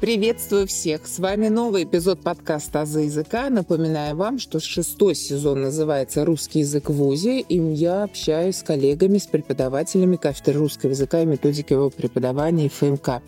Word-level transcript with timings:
Приветствую 0.00 0.68
всех! 0.68 1.08
С 1.08 1.18
вами 1.18 1.48
новый 1.48 1.82
эпизод 1.82 2.20
подкаста 2.20 2.82
«Азы 2.82 3.00
языка». 3.00 3.50
Напоминаю 3.50 4.14
вам, 4.14 4.38
что 4.38 4.60
шестой 4.60 5.16
сезон 5.16 5.62
называется 5.62 6.24
«Русский 6.24 6.60
язык 6.60 6.88
в 6.88 6.92
ВУЗе», 6.92 7.40
и 7.40 7.58
я 7.74 8.04
общаюсь 8.04 8.58
с 8.58 8.62
коллегами, 8.62 9.18
с 9.18 9.26
преподавателями 9.26 10.14
кафедры 10.14 10.60
русского 10.60 10.90
языка 10.90 11.22
и 11.22 11.26
методики 11.26 11.72
его 11.72 11.90
преподавания 11.90 12.68
ФМК. 12.68 13.22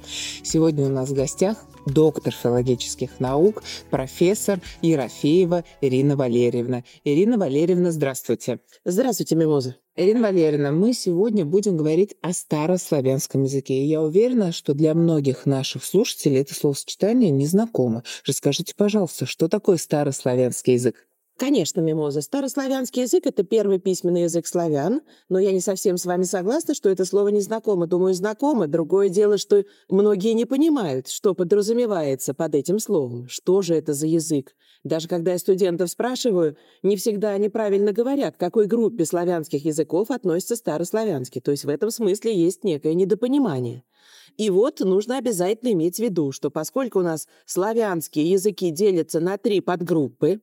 Сегодня 0.44 0.86
у 0.86 0.90
нас 0.90 1.08
в 1.08 1.14
гостях 1.14 1.56
доктор 1.86 2.32
филологических 2.32 3.18
наук, 3.18 3.64
профессор 3.90 4.60
Ерофеева 4.80 5.64
Ирина 5.80 6.14
Валерьевна. 6.14 6.84
Ирина 7.02 7.36
Валерьевна, 7.36 7.90
здравствуйте. 7.90 8.60
Здравствуйте, 8.84 9.34
Мимоза. 9.34 9.74
Ирина 10.02 10.22
Валерьевна, 10.22 10.72
мы 10.72 10.94
сегодня 10.94 11.44
будем 11.44 11.76
говорить 11.76 12.16
о 12.22 12.32
старославянском 12.32 13.42
языке. 13.42 13.74
И 13.74 13.86
я 13.86 14.00
уверена, 14.00 14.50
что 14.50 14.72
для 14.72 14.94
многих 14.94 15.44
наших 15.44 15.84
слушателей 15.84 16.40
это 16.40 16.54
словосочетание 16.54 17.30
незнакомо. 17.30 18.02
Расскажите, 18.24 18.72
пожалуйста, 18.74 19.26
что 19.26 19.46
такое 19.46 19.76
старославянский 19.76 20.72
язык? 20.72 21.06
Конечно, 21.40 21.80
мимоза. 21.80 22.20
Старославянский 22.20 23.00
язык— 23.00 23.22
это 23.24 23.42
первый 23.44 23.78
письменный 23.78 24.24
язык 24.24 24.46
славян, 24.46 25.00
но 25.30 25.38
я 25.38 25.52
не 25.52 25.60
совсем 25.60 25.96
с 25.96 26.04
вами 26.04 26.24
согласна, 26.24 26.74
что 26.74 26.90
это 26.90 27.06
слово 27.06 27.28
незнакомо. 27.28 27.86
Думаю, 27.86 28.12
знакомо. 28.12 28.66
Другое 28.66 29.08
дело, 29.08 29.38
что 29.38 29.64
многие 29.88 30.34
не 30.34 30.44
понимают, 30.44 31.08
что 31.08 31.34
подразумевается 31.34 32.34
под 32.34 32.54
этим 32.54 32.78
словом. 32.78 33.26
Что 33.26 33.62
же 33.62 33.74
это 33.74 33.94
за 33.94 34.06
язык? 34.06 34.54
Даже 34.84 35.08
когда 35.08 35.32
я 35.32 35.38
студентов 35.38 35.88
спрашиваю, 35.88 36.58
не 36.82 36.96
всегда 36.96 37.30
они 37.30 37.48
правильно 37.48 37.92
говорят, 37.92 38.36
к 38.36 38.40
какой 38.40 38.66
группе 38.66 39.06
славянских 39.06 39.64
языков 39.64 40.10
относится 40.10 40.56
старославянский. 40.56 41.40
То 41.40 41.52
есть 41.52 41.64
в 41.64 41.70
этом 41.70 41.90
смысле 41.90 42.36
есть 42.36 42.64
некое 42.64 42.92
недопонимание. 42.92 43.84
И 44.36 44.50
вот 44.50 44.80
нужно 44.80 45.16
обязательно 45.16 45.72
иметь 45.72 45.96
в 45.96 46.00
виду, 46.00 46.32
что 46.32 46.50
поскольку 46.50 46.98
у 46.98 47.02
нас 47.02 47.26
славянские 47.46 48.30
языки 48.30 48.70
делятся 48.70 49.20
на 49.20 49.38
три 49.38 49.60
подгруппы, 49.60 50.40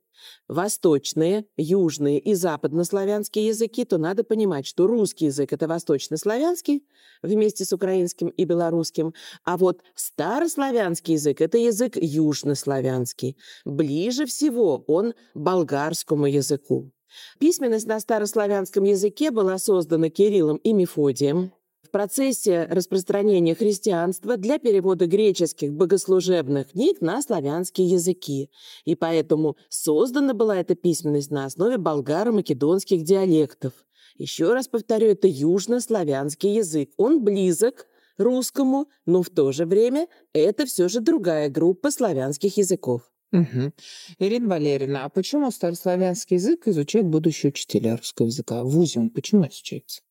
восточные, 0.47 1.45
южные 1.57 2.19
и 2.19 2.33
западнославянские 2.33 3.47
языки, 3.47 3.85
то 3.85 3.97
надо 3.97 4.23
понимать, 4.23 4.65
что 4.65 4.87
русский 4.87 5.25
язык— 5.25 5.51
это 5.53 5.67
восточнославянский 5.67 6.83
вместе 7.21 7.65
с 7.65 7.73
украинским 7.73 8.27
и 8.29 8.45
белорусским, 8.45 9.13
а 9.43 9.57
вот 9.57 9.81
старославянский 9.95 11.13
язык— 11.15 11.41
это 11.41 11.57
язык 11.57 11.95
южнославянский. 11.95 13.37
Ближе 13.65 14.25
всего 14.25 14.83
он 14.87 15.13
болгарскому 15.33 16.27
языку. 16.27 16.91
Письменность 17.39 17.87
на 17.87 17.99
старославянском 17.99 18.83
языке 18.83 19.31
была 19.31 19.57
создана 19.57 20.09
Кириллом 20.09 20.57
и 20.57 20.73
Мефодием 20.73 21.53
в 21.87 21.91
процессе 21.91 22.65
распространения 22.69 23.55
христианства 23.55 24.37
для 24.37 24.59
перевода 24.59 25.07
греческих 25.07 25.73
богослужебных 25.73 26.71
книг 26.71 27.01
на 27.01 27.21
славянские 27.21 27.87
языки. 27.87 28.49
И 28.85 28.95
поэтому 28.95 29.55
создана 29.69 30.33
была 30.33 30.57
эта 30.57 30.75
письменность 30.75 31.31
на 31.31 31.45
основе 31.45 31.77
болгаро-македонских 31.77 33.03
диалектов. 33.03 33.73
Еще 34.17 34.53
раз 34.53 34.67
повторю, 34.67 35.07
это 35.07 35.27
южнославянский 35.27 36.55
язык. 36.55 36.91
Он 36.97 37.23
близок 37.23 37.87
русскому, 38.17 38.87
но 39.05 39.21
в 39.23 39.29
то 39.29 39.51
же 39.51 39.65
время 39.65 40.07
это 40.33 40.65
все 40.65 40.89
же 40.89 40.99
другая 40.99 41.49
группа 41.49 41.91
славянских 41.91 42.57
языков. 42.57 43.03
Угу. 43.31 43.73
Ирина 44.19 44.47
Валерьевна, 44.47 45.05
а 45.05 45.09
почему 45.09 45.51
старославянский 45.51 46.37
язык 46.37 46.67
изучают 46.67 47.07
будущие 47.07 47.49
учителя 47.49 47.97
русского 47.97 48.27
языка? 48.27 48.63
В 48.63 48.77
он 48.97 49.09
почему 49.09 49.43
изучается? 49.47 50.01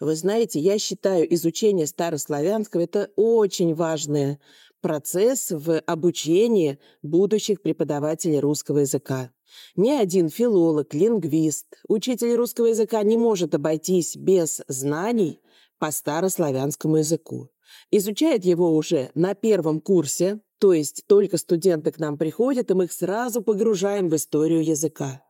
Вы 0.00 0.14
знаете, 0.16 0.60
я 0.60 0.78
считаю 0.78 1.32
изучение 1.34 1.86
старославянского 1.86 2.82
это 2.82 3.10
очень 3.16 3.74
важный 3.74 4.38
процесс 4.80 5.50
в 5.50 5.80
обучении 5.80 6.78
будущих 7.02 7.62
преподавателей 7.62 8.40
русского 8.40 8.78
языка. 8.78 9.30
Ни 9.76 9.90
один 9.90 10.28
филолог, 10.28 10.94
лингвист, 10.94 11.66
учитель 11.88 12.34
русского 12.34 12.66
языка 12.66 13.02
не 13.02 13.16
может 13.16 13.54
обойтись 13.54 14.16
без 14.16 14.62
знаний 14.68 15.40
по 15.78 15.90
старославянскому 15.90 16.98
языку. 16.98 17.48
Изучает 17.90 18.44
его 18.44 18.74
уже 18.74 19.10
на 19.14 19.34
первом 19.34 19.80
курсе, 19.80 20.40
то 20.58 20.72
есть 20.72 21.04
только 21.06 21.36
студенты 21.36 21.90
к 21.90 21.98
нам 21.98 22.18
приходят, 22.18 22.70
и 22.70 22.74
мы 22.74 22.84
их 22.84 22.92
сразу 22.92 23.42
погружаем 23.42 24.08
в 24.08 24.16
историю 24.16 24.64
языка. 24.64 25.22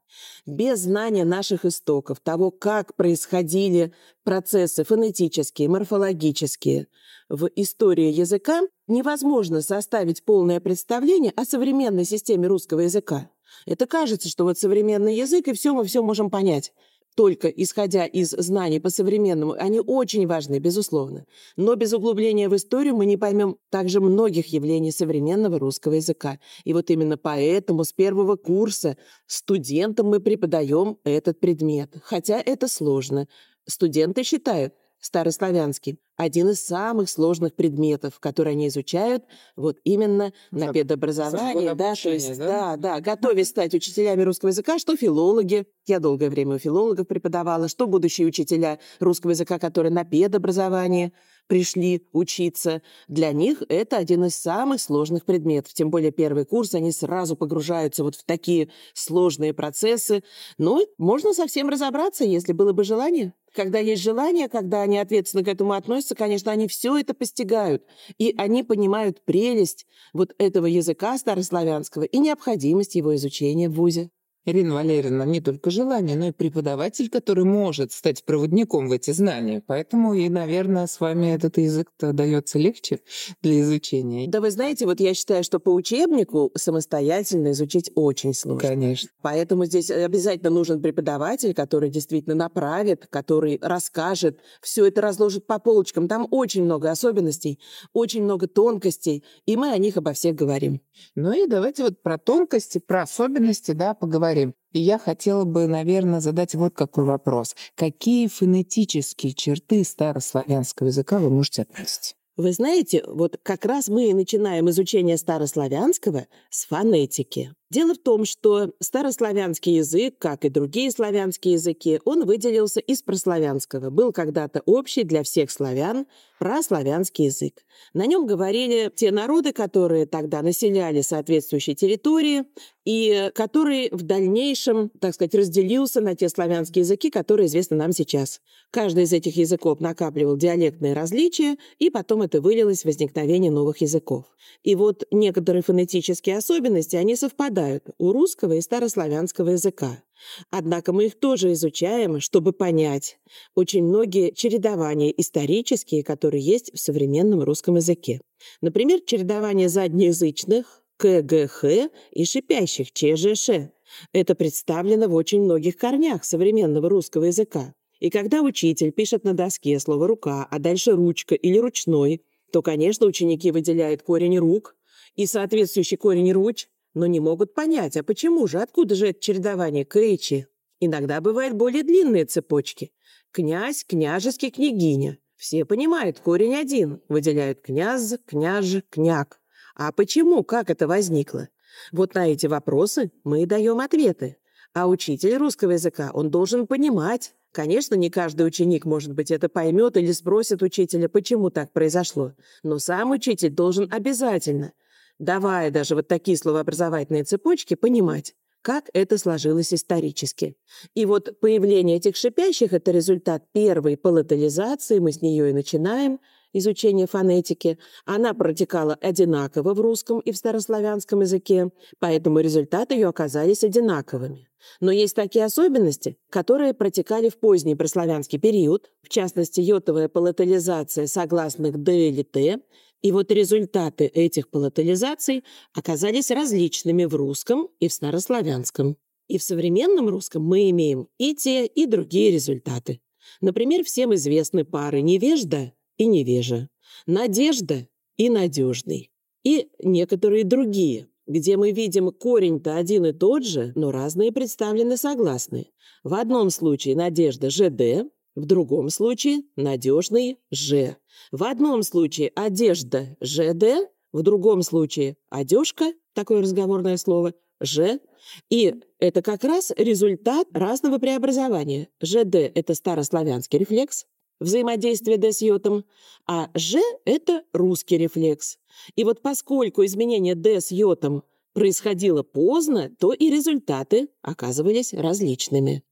Без 0.47 0.81
знания 0.81 1.25
наших 1.25 1.65
истоков, 1.65 2.21
того, 2.21 2.51
как 2.51 2.95
происходили 2.97 3.93
процессы 4.25 4.85
фонетические, 4.85 5.69
морфологические 5.69 6.89
в 7.29 7.49
истории 7.57 8.11
языка, 8.11 8.63
невозможно 8.87 9.63
составить 9.63 10.25
полное 10.25 10.61
представление 10.61 11.33
о 11.37 11.45
современной 11.45 12.05
системе 12.05 12.49
русского 12.49 12.81
языка. 12.81 13.31
Это 13.67 13.87
кажется, 13.87 14.29
что 14.29 14.45
вот 14.45 14.59
современный 14.59 15.17
язык, 15.17 15.49
и 15.49 15.53
все 15.53 15.75
мы 15.75 15.85
все 15.85 16.03
можем 16.03 16.31
понять 16.31 16.73
только 17.21 17.49
исходя 17.49 18.07
из 18.07 18.31
знаний 18.31 18.81
по-современному, 18.81 19.53
они 19.53 19.79
очень 19.79 20.27
важны, 20.27 20.59
безусловно. 20.59 21.27
Но 21.55 21.75
без 21.75 21.93
углубления 21.93 22.49
в 22.49 22.57
историю 22.57 22.97
мы 22.97 23.05
не 23.05 23.19
поймем 23.19 23.59
также 23.69 24.01
многих 24.01 24.47
явлений 24.47 24.91
современного 24.91 25.59
русского 25.59 25.93
языка. 25.93 26.39
И 26.65 26.73
вот 26.73 26.89
именно 26.89 27.19
поэтому 27.19 27.85
с 27.85 27.93
первого 27.93 28.37
курса 28.37 28.97
студентам 29.27 30.07
мы 30.07 30.21
преподаем 30.21 30.97
этот 31.05 31.39
предмет. 31.41 31.95
Хотя 32.03 32.41
это 32.41 32.69
сложно. 32.69 33.29
Студенты 33.67 34.23
считают 34.23 34.73
старославянский 35.01 35.99
один 36.17 36.51
из 36.51 36.61
самых 36.61 37.09
сложных 37.09 37.55
предметов, 37.55 38.21
которые 38.21 38.53
они 38.53 38.69
изучают 38.69 39.25
вот 39.57 39.79
именно 39.85 40.33
на 40.51 40.71
педобразовании. 40.71 41.73
Да, 41.73 41.95
то 41.95 42.11
есть, 42.11 42.37
да? 42.37 42.77
да, 42.77 42.77
да, 42.77 43.01
готовясь 43.01 43.49
стать 43.49 43.75
учителями 43.75 44.23
русского 44.23 44.51
языка, 44.51 44.79
что 44.79 44.97
филологи, 44.97 45.67
я 45.87 45.99
долгое 45.99 46.29
время 46.29 46.57
у 46.57 46.59
филологов 46.59 47.09
преподавала, 47.09 47.69
что 47.69 47.87
будущие 47.87 48.27
учителя 48.27 48.79
русского 48.99 49.31
языка, 49.31 49.59
которые 49.59 49.93
на 49.93 50.05
педобразовании 50.05 51.15
пришли 51.47 52.07
учиться, 52.13 52.83
для 53.09 53.33
них 53.33 53.63
это 53.69 53.97
один 53.97 54.25
из 54.25 54.37
самых 54.37 54.81
сложных 54.81 55.25
предметов. 55.25 55.73
Тем 55.73 55.91
более 55.91 56.13
первый 56.13 56.45
курс, 56.45 56.75
они 56.75 56.93
сразу 56.93 57.35
погружаются 57.35 58.05
вот 58.05 58.15
в 58.15 58.25
такие 58.25 58.71
сложные 58.93 59.55
процессы. 59.55 60.23
Но 60.59 60.81
можно 60.99 61.33
совсем 61.33 61.69
разобраться, 61.71 62.25
если 62.25 62.53
было 62.53 62.73
бы 62.73 62.85
желание. 62.85 63.33
Когда 63.55 63.81
есть 63.81 64.03
желание, 64.03 64.49
когда 64.49 64.83
они 64.83 64.99
ответственно 64.99 65.43
к 65.45 65.49
этому 65.49 65.73
относятся, 65.73 66.15
конечно, 66.15 66.53
они 66.53 66.69
все 66.69 66.97
это 66.97 67.15
постигают, 67.15 67.85
и 68.17 68.35
они 68.39 68.63
понимают 68.63 69.25
прелесть 69.25 69.87
вот 70.13 70.35
этого 70.39 70.67
языка 70.67 71.19
старославянского 71.19 72.05
и 72.05 72.19
необходимость 72.19 72.95
его 72.95 73.15
изучения 73.17 73.69
в 73.69 73.75
ВУЗе. 73.75 74.11
Ирина 74.47 74.75
Валерьевна, 74.75 75.25
не 75.27 75.41
только 75.41 75.71
желание, 75.71 76.17
но 76.17 76.29
и 76.29 76.33
преподаватель, 76.33 77.11
который 77.11 77.45
может 77.45 77.93
стать 77.93 78.25
проводником 78.25 78.89
в 78.89 78.93
эти 78.93 79.11
знания. 79.11 79.63
Поэтому 79.67 80.15
и, 80.15 80.29
наверное, 80.31 80.87
с 80.87 80.99
вами 80.99 81.35
этот 81.35 81.59
язык-то 81.59 82.13
дается 82.13 82.59
легче 82.59 83.01
для 83.43 83.61
изучения. 83.61 84.29
Да 84.29 84.41
вы 84.41 84.51
знаете, 84.51 84.87
вот 84.87 84.99
я 85.01 85.13
считаю, 85.13 85.45
что 85.45 85.61
по 85.61 85.69
учебнику 85.69 86.51
самостоятельно 86.57 87.51
изучить 87.51 87.91
очень 87.95 88.33
сложно. 88.33 88.69
Конечно. 88.69 89.11
Поэтому 89.21 89.67
здесь 89.67 89.91
обязательно 89.91 90.51
нужен 90.51 90.81
преподаватель, 90.81 91.53
который 91.53 91.91
действительно 91.91 92.35
направит, 92.35 93.07
который 93.09 93.59
расскажет, 93.61 94.41
все 94.63 94.87
это 94.87 95.03
разложит 95.03 95.47
по 95.47 95.59
полочкам. 95.59 96.09
Там 96.09 96.27
очень 96.31 96.65
много 96.65 96.91
особенностей, 96.91 97.61
очень 97.93 98.23
много 98.23 98.47
тонкостей, 98.47 99.23
и 99.45 99.57
мы 99.57 99.71
о 99.71 99.79
них 99.79 99.99
обо 99.99 100.15
всех 100.15 100.35
говорим. 100.35 100.81
Ну 101.15 101.33
и 101.33 101.47
давайте 101.47 101.85
вот 101.85 102.03
про 102.03 102.19
тонкости, 102.19 102.79
про 102.79 103.03
особенности, 103.03 103.73
да, 103.73 103.95
поговорим. 103.95 104.55
И 104.73 104.81
я 104.81 104.99
хотела 104.99 105.45
бы, 105.45 105.67
наверное, 105.67 106.21
задать 106.21 106.55
вот 106.55 106.75
какой 106.75 107.05
вопрос. 107.05 107.57
Какие 107.75 108.29
фонетические 108.29 109.35
черты 109.35 109.85
старославянского 109.85 110.89
языка 110.89 111.19
вы 111.19 111.31
можете 111.31 111.63
отметить? 111.63 112.17
Вы 112.37 112.53
знаете, 112.53 113.03
вот 113.07 113.39
как 113.43 113.65
раз 113.65 113.89
мы 113.89 114.09
и 114.09 114.15
начинаем 114.15 114.71
изучение 114.71 115.17
старославянского 115.17 116.27
с 116.49 116.67
фонетики. 116.67 117.53
Дело 117.71 117.95
в 117.95 117.99
том, 117.99 118.25
что 118.25 118.73
старославянский 118.81 119.77
язык, 119.77 120.17
как 120.19 120.45
и 120.45 120.49
другие 120.49 120.91
славянские 120.91 121.55
языки, 121.55 122.01
он 122.05 122.27
выделился 122.27 122.81
из 122.81 123.01
прославянского. 123.01 123.91
Был 123.91 124.13
когда-то 124.13 124.61
общий 124.67 125.05
для 125.05 125.23
всех 125.23 125.53
славян 125.53 126.07
прославянский 126.41 127.27
язык. 127.27 127.65
На 127.95 128.07
нем 128.07 128.27
говорили 128.27 128.91
те 128.93 129.13
народы, 129.13 129.53
которые 129.53 130.07
тогда 130.07 130.43
населяли 130.43 131.03
соответствующие 131.03 131.77
территории, 131.77 132.45
и 132.85 133.31
который 133.35 133.91
в 133.93 134.03
дальнейшем, 134.03 134.89
так 135.01 135.15
сказать, 135.15 135.35
разделился 135.35 136.01
на 136.01 136.17
те 136.17 136.29
славянские 136.29 136.81
языки, 136.81 137.11
которые 137.11 137.47
известны 137.47 137.77
нам 137.77 137.93
сейчас. 137.93 138.41
Каждый 138.73 139.05
из 139.05 139.13
этих 139.13 139.37
языков 139.37 139.81
накапливал 139.81 140.37
диалектные 140.37 140.95
различия, 140.95 141.57
и 141.79 141.91
потом 141.91 142.23
это 142.23 142.41
вылилось 142.41 142.83
в 142.83 142.85
возникновение 142.87 143.53
новых 143.53 143.83
языков. 143.83 144.25
И 144.65 144.75
вот 144.75 145.05
некоторые 145.13 145.63
фонетические 145.63 146.39
особенности, 146.39 146.97
они 146.97 147.15
совпадают 147.15 147.60
совпадают 147.61 147.85
у 147.99 148.13
русского 148.13 148.55
и 148.55 148.61
старославянского 148.61 149.51
языка. 149.51 150.03
Однако 150.51 150.93
мы 150.93 151.07
их 151.07 151.19
тоже 151.19 151.53
изучаем, 151.53 152.21
чтобы 152.21 152.53
понять 152.53 153.19
очень 153.55 153.85
многие 153.85 154.33
чередования 154.33 155.11
исторические, 155.11 156.03
которые 156.03 156.43
есть 156.43 156.73
в 156.75 156.79
современном 156.79 157.43
русском 157.43 157.77
языке. 157.77 158.21
Например, 158.61 159.01
чередование 159.05 159.69
заднеязычных 159.69 160.83
КГХ 160.99 161.65
и 162.13 162.25
шипящих 162.25 162.93
ЧЖШ. 162.93 163.71
Это 164.13 164.35
представлено 164.35 165.09
в 165.09 165.15
очень 165.15 165.43
многих 165.43 165.77
корнях 165.77 166.25
современного 166.25 166.89
русского 166.89 167.25
языка. 167.25 167.75
И 167.99 168.11
когда 168.11 168.41
учитель 168.43 168.93
пишет 168.93 169.25
на 169.25 169.35
доске 169.35 169.79
слово 169.79 170.07
«рука», 170.07 170.47
а 170.51 170.59
дальше 170.59 170.93
«ручка» 170.93 171.35
или 171.35 171.59
«ручной», 171.59 172.23
то, 172.53 172.63
конечно, 172.63 173.07
ученики 173.07 173.51
выделяют 173.51 174.03
корень 174.03 174.39
«рук» 174.39 174.77
и 175.17 175.27
соответствующий 175.27 175.97
корень 175.97 176.33
«руч», 176.33 176.69
но 176.95 177.07
не 177.07 177.21
могут 177.21 177.55
понять, 177.55 177.97
а 177.97 178.03
почему 178.03 178.47
же, 178.47 178.61
откуда 178.61 178.95
же 178.95 179.09
это 179.09 179.21
чередование 179.21 179.85
«кэчи». 179.85 180.47
Иногда 180.81 181.21
бывают 181.21 181.55
более 181.55 181.83
длинные 181.83 182.25
цепочки. 182.25 182.93
Князь, 183.33 183.85
княжеский, 183.85 184.51
княгиня. 184.51 185.19
Все 185.37 185.65
понимают, 185.65 186.21
корень 186.21 186.55
один. 186.55 187.03
Выделяют 187.09 187.61
княз, 187.61 188.19
княж, 188.27 188.83
княг. 188.91 189.41
А 189.75 189.93
почему, 189.93 190.43
как 190.43 190.71
это 190.71 190.89
возникло? 190.89 191.49
Вот 191.93 192.15
на 192.15 192.31
эти 192.31 192.47
вопросы 192.47 193.13
мы 193.25 193.43
и 193.43 193.47
даем 193.47 193.81
ответы. 193.81 194.39
А 194.73 194.89
учитель 194.89 195.37
русского 195.37 195.73
языка, 195.73 196.11
он 196.15 196.31
должен 196.31 196.67
понимать. 196.67 197.35
Конечно, 197.53 197.95
не 197.95 198.11
каждый 198.11 198.47
ученик, 198.47 198.85
может 198.85 199.13
быть, 199.13 199.31
это 199.31 199.49
поймет 199.49 199.97
или 199.97 200.13
спросит 200.13 200.63
учителя, 200.63 201.09
почему 201.09 201.51
так 201.51 201.73
произошло. 201.73 202.33
Но 202.63 202.79
сам 202.79 203.11
учитель 203.11 203.51
должен 203.51 203.89
обязательно, 203.91 204.73
давая 205.21 205.71
даже 205.71 205.95
вот 205.95 206.09
такие 206.09 206.37
словообразовательные 206.37 207.23
цепочки, 207.23 207.75
понимать, 207.75 208.35
как 208.63 208.91
это 208.93 209.17
сложилось 209.17 209.73
исторически. 209.73 210.57
И 210.95 211.07
вот 211.07 211.39
появление 211.41 211.99
этих 211.99 212.17
шипящих– 212.17 212.73
это 212.75 212.91
результат 212.91 213.45
первой 213.53 213.97
палатализации, 213.97 214.99
мы 214.99 215.13
с 215.13 215.23
нее 215.23 215.51
и 215.51 215.53
начинаем– 215.53 216.19
изучения 216.53 217.07
фонетики. 217.07 217.79
Она 218.05 218.35
протекала 218.35 218.95
одинаково 218.95 219.75
в 219.75 219.81
русском 219.81 220.21
и 220.21 220.33
в 220.33 220.37
старославянском 220.37 221.21
языке, 221.21 221.71
поэтому 221.99 222.41
результаты 222.41 222.95
ее 222.95 223.09
оказались 223.09 223.65
одинаковыми. 223.65 224.49
Но 224.81 224.91
есть 224.91 225.17
такие 225.17 225.47
особенности, 225.47 226.19
которые 226.29 226.75
протекали 226.75 227.31
в 227.31 227.39
поздний 227.39 227.77
прославянский 227.77 228.39
период, 228.39 228.91
в 229.03 229.09
частности, 229.09 229.61
йотовая 229.61 230.09
палатализация 230.09 231.07
согласных 231.07 231.79
«д» 231.83 232.09
или 232.09 232.23
«т», 232.23 232.61
и 233.03 233.13
вот 233.13 233.31
результаты 233.31 234.07
этих 234.07 234.51
палатализаций 234.51 235.45
оказались 235.75 236.31
различными 236.31 237.05
в 237.05 237.15
русском 237.15 237.69
и 237.79 237.89
в 237.89 237.93
старославянском. 237.93 238.97
И 239.29 239.39
в 239.39 239.43
современном 239.43 240.09
русском 240.09 240.43
мы 240.43 240.71
имеем 240.71 241.09
и 241.19 241.35
те, 241.35 241.65
и 241.67 241.87
другие 241.87 242.31
результаты. 242.31 243.01
Например, 243.41 243.85
всем 243.85 244.15
известны 244.15 244.65
пары 244.65 245.03
«невежда» 245.03 245.73
и 245.97 246.07
невежа, 246.07 246.69
надежда 247.07 247.87
и 248.17 248.29
надежный, 248.29 249.11
и 249.45 249.69
некоторые 249.83 250.45
другие, 250.45 251.09
где 251.27 251.57
мы 251.57 251.71
видим 251.71 252.11
корень-то 252.11 252.77
один 252.77 253.07
и 253.07 253.13
тот 253.13 253.45
же, 253.45 253.73
но 253.77 253.93
разные 253.93 254.33
представлены 254.33 254.97
согласные. 254.97 255.71
В 256.03 256.15
одном 256.15 256.51
случае 256.51 256.97
надежда 256.97 257.51
ЖД, 257.51 258.11
в 258.35 258.45
другом 258.45 258.91
случае 258.91 259.43
надежный 259.57 260.39
Ж. 260.51 260.97
В 261.33 261.45
одном 261.45 261.83
случае 261.83 262.33
одежда 262.35 263.17
ЖД, 263.21 263.91
в 264.13 264.23
другом 264.23 264.63
случае 264.63 265.17
одежка, 265.29 265.93
такое 266.15 266.43
разговорное 266.43 266.97
слово, 266.97 267.35
Ж. 267.61 268.01
И 268.49 268.75
это 268.99 269.23
как 269.23 269.45
раз 269.45 269.73
результат 269.77 270.49
разного 270.53 270.99
преобразования. 270.99 271.89
ЖД– 272.03 272.35
это 272.55 272.75
старославянский 272.75 273.59
рефлекс, 273.59 274.07
взаимодействие 274.41 275.19
D 275.19 275.33
с 275.33 275.43
йотом, 275.43 275.85
а 276.27 276.51
Ж– 276.55 276.79
это 277.05 277.43
русский 277.53 277.99
рефлекс. 277.99 278.59
И 278.97 279.05
вот 279.05 279.21
поскольку 279.21 279.85
изменение 279.85 280.35
D 280.35 280.61
с 280.61 280.71
йотом 280.71 281.23
происходило 281.53 282.23
поздно, 282.23 282.91
то 282.99 283.13
и 283.13 283.31
результаты 283.31 284.09
оказывались 284.23 284.95
различными. 284.95 285.83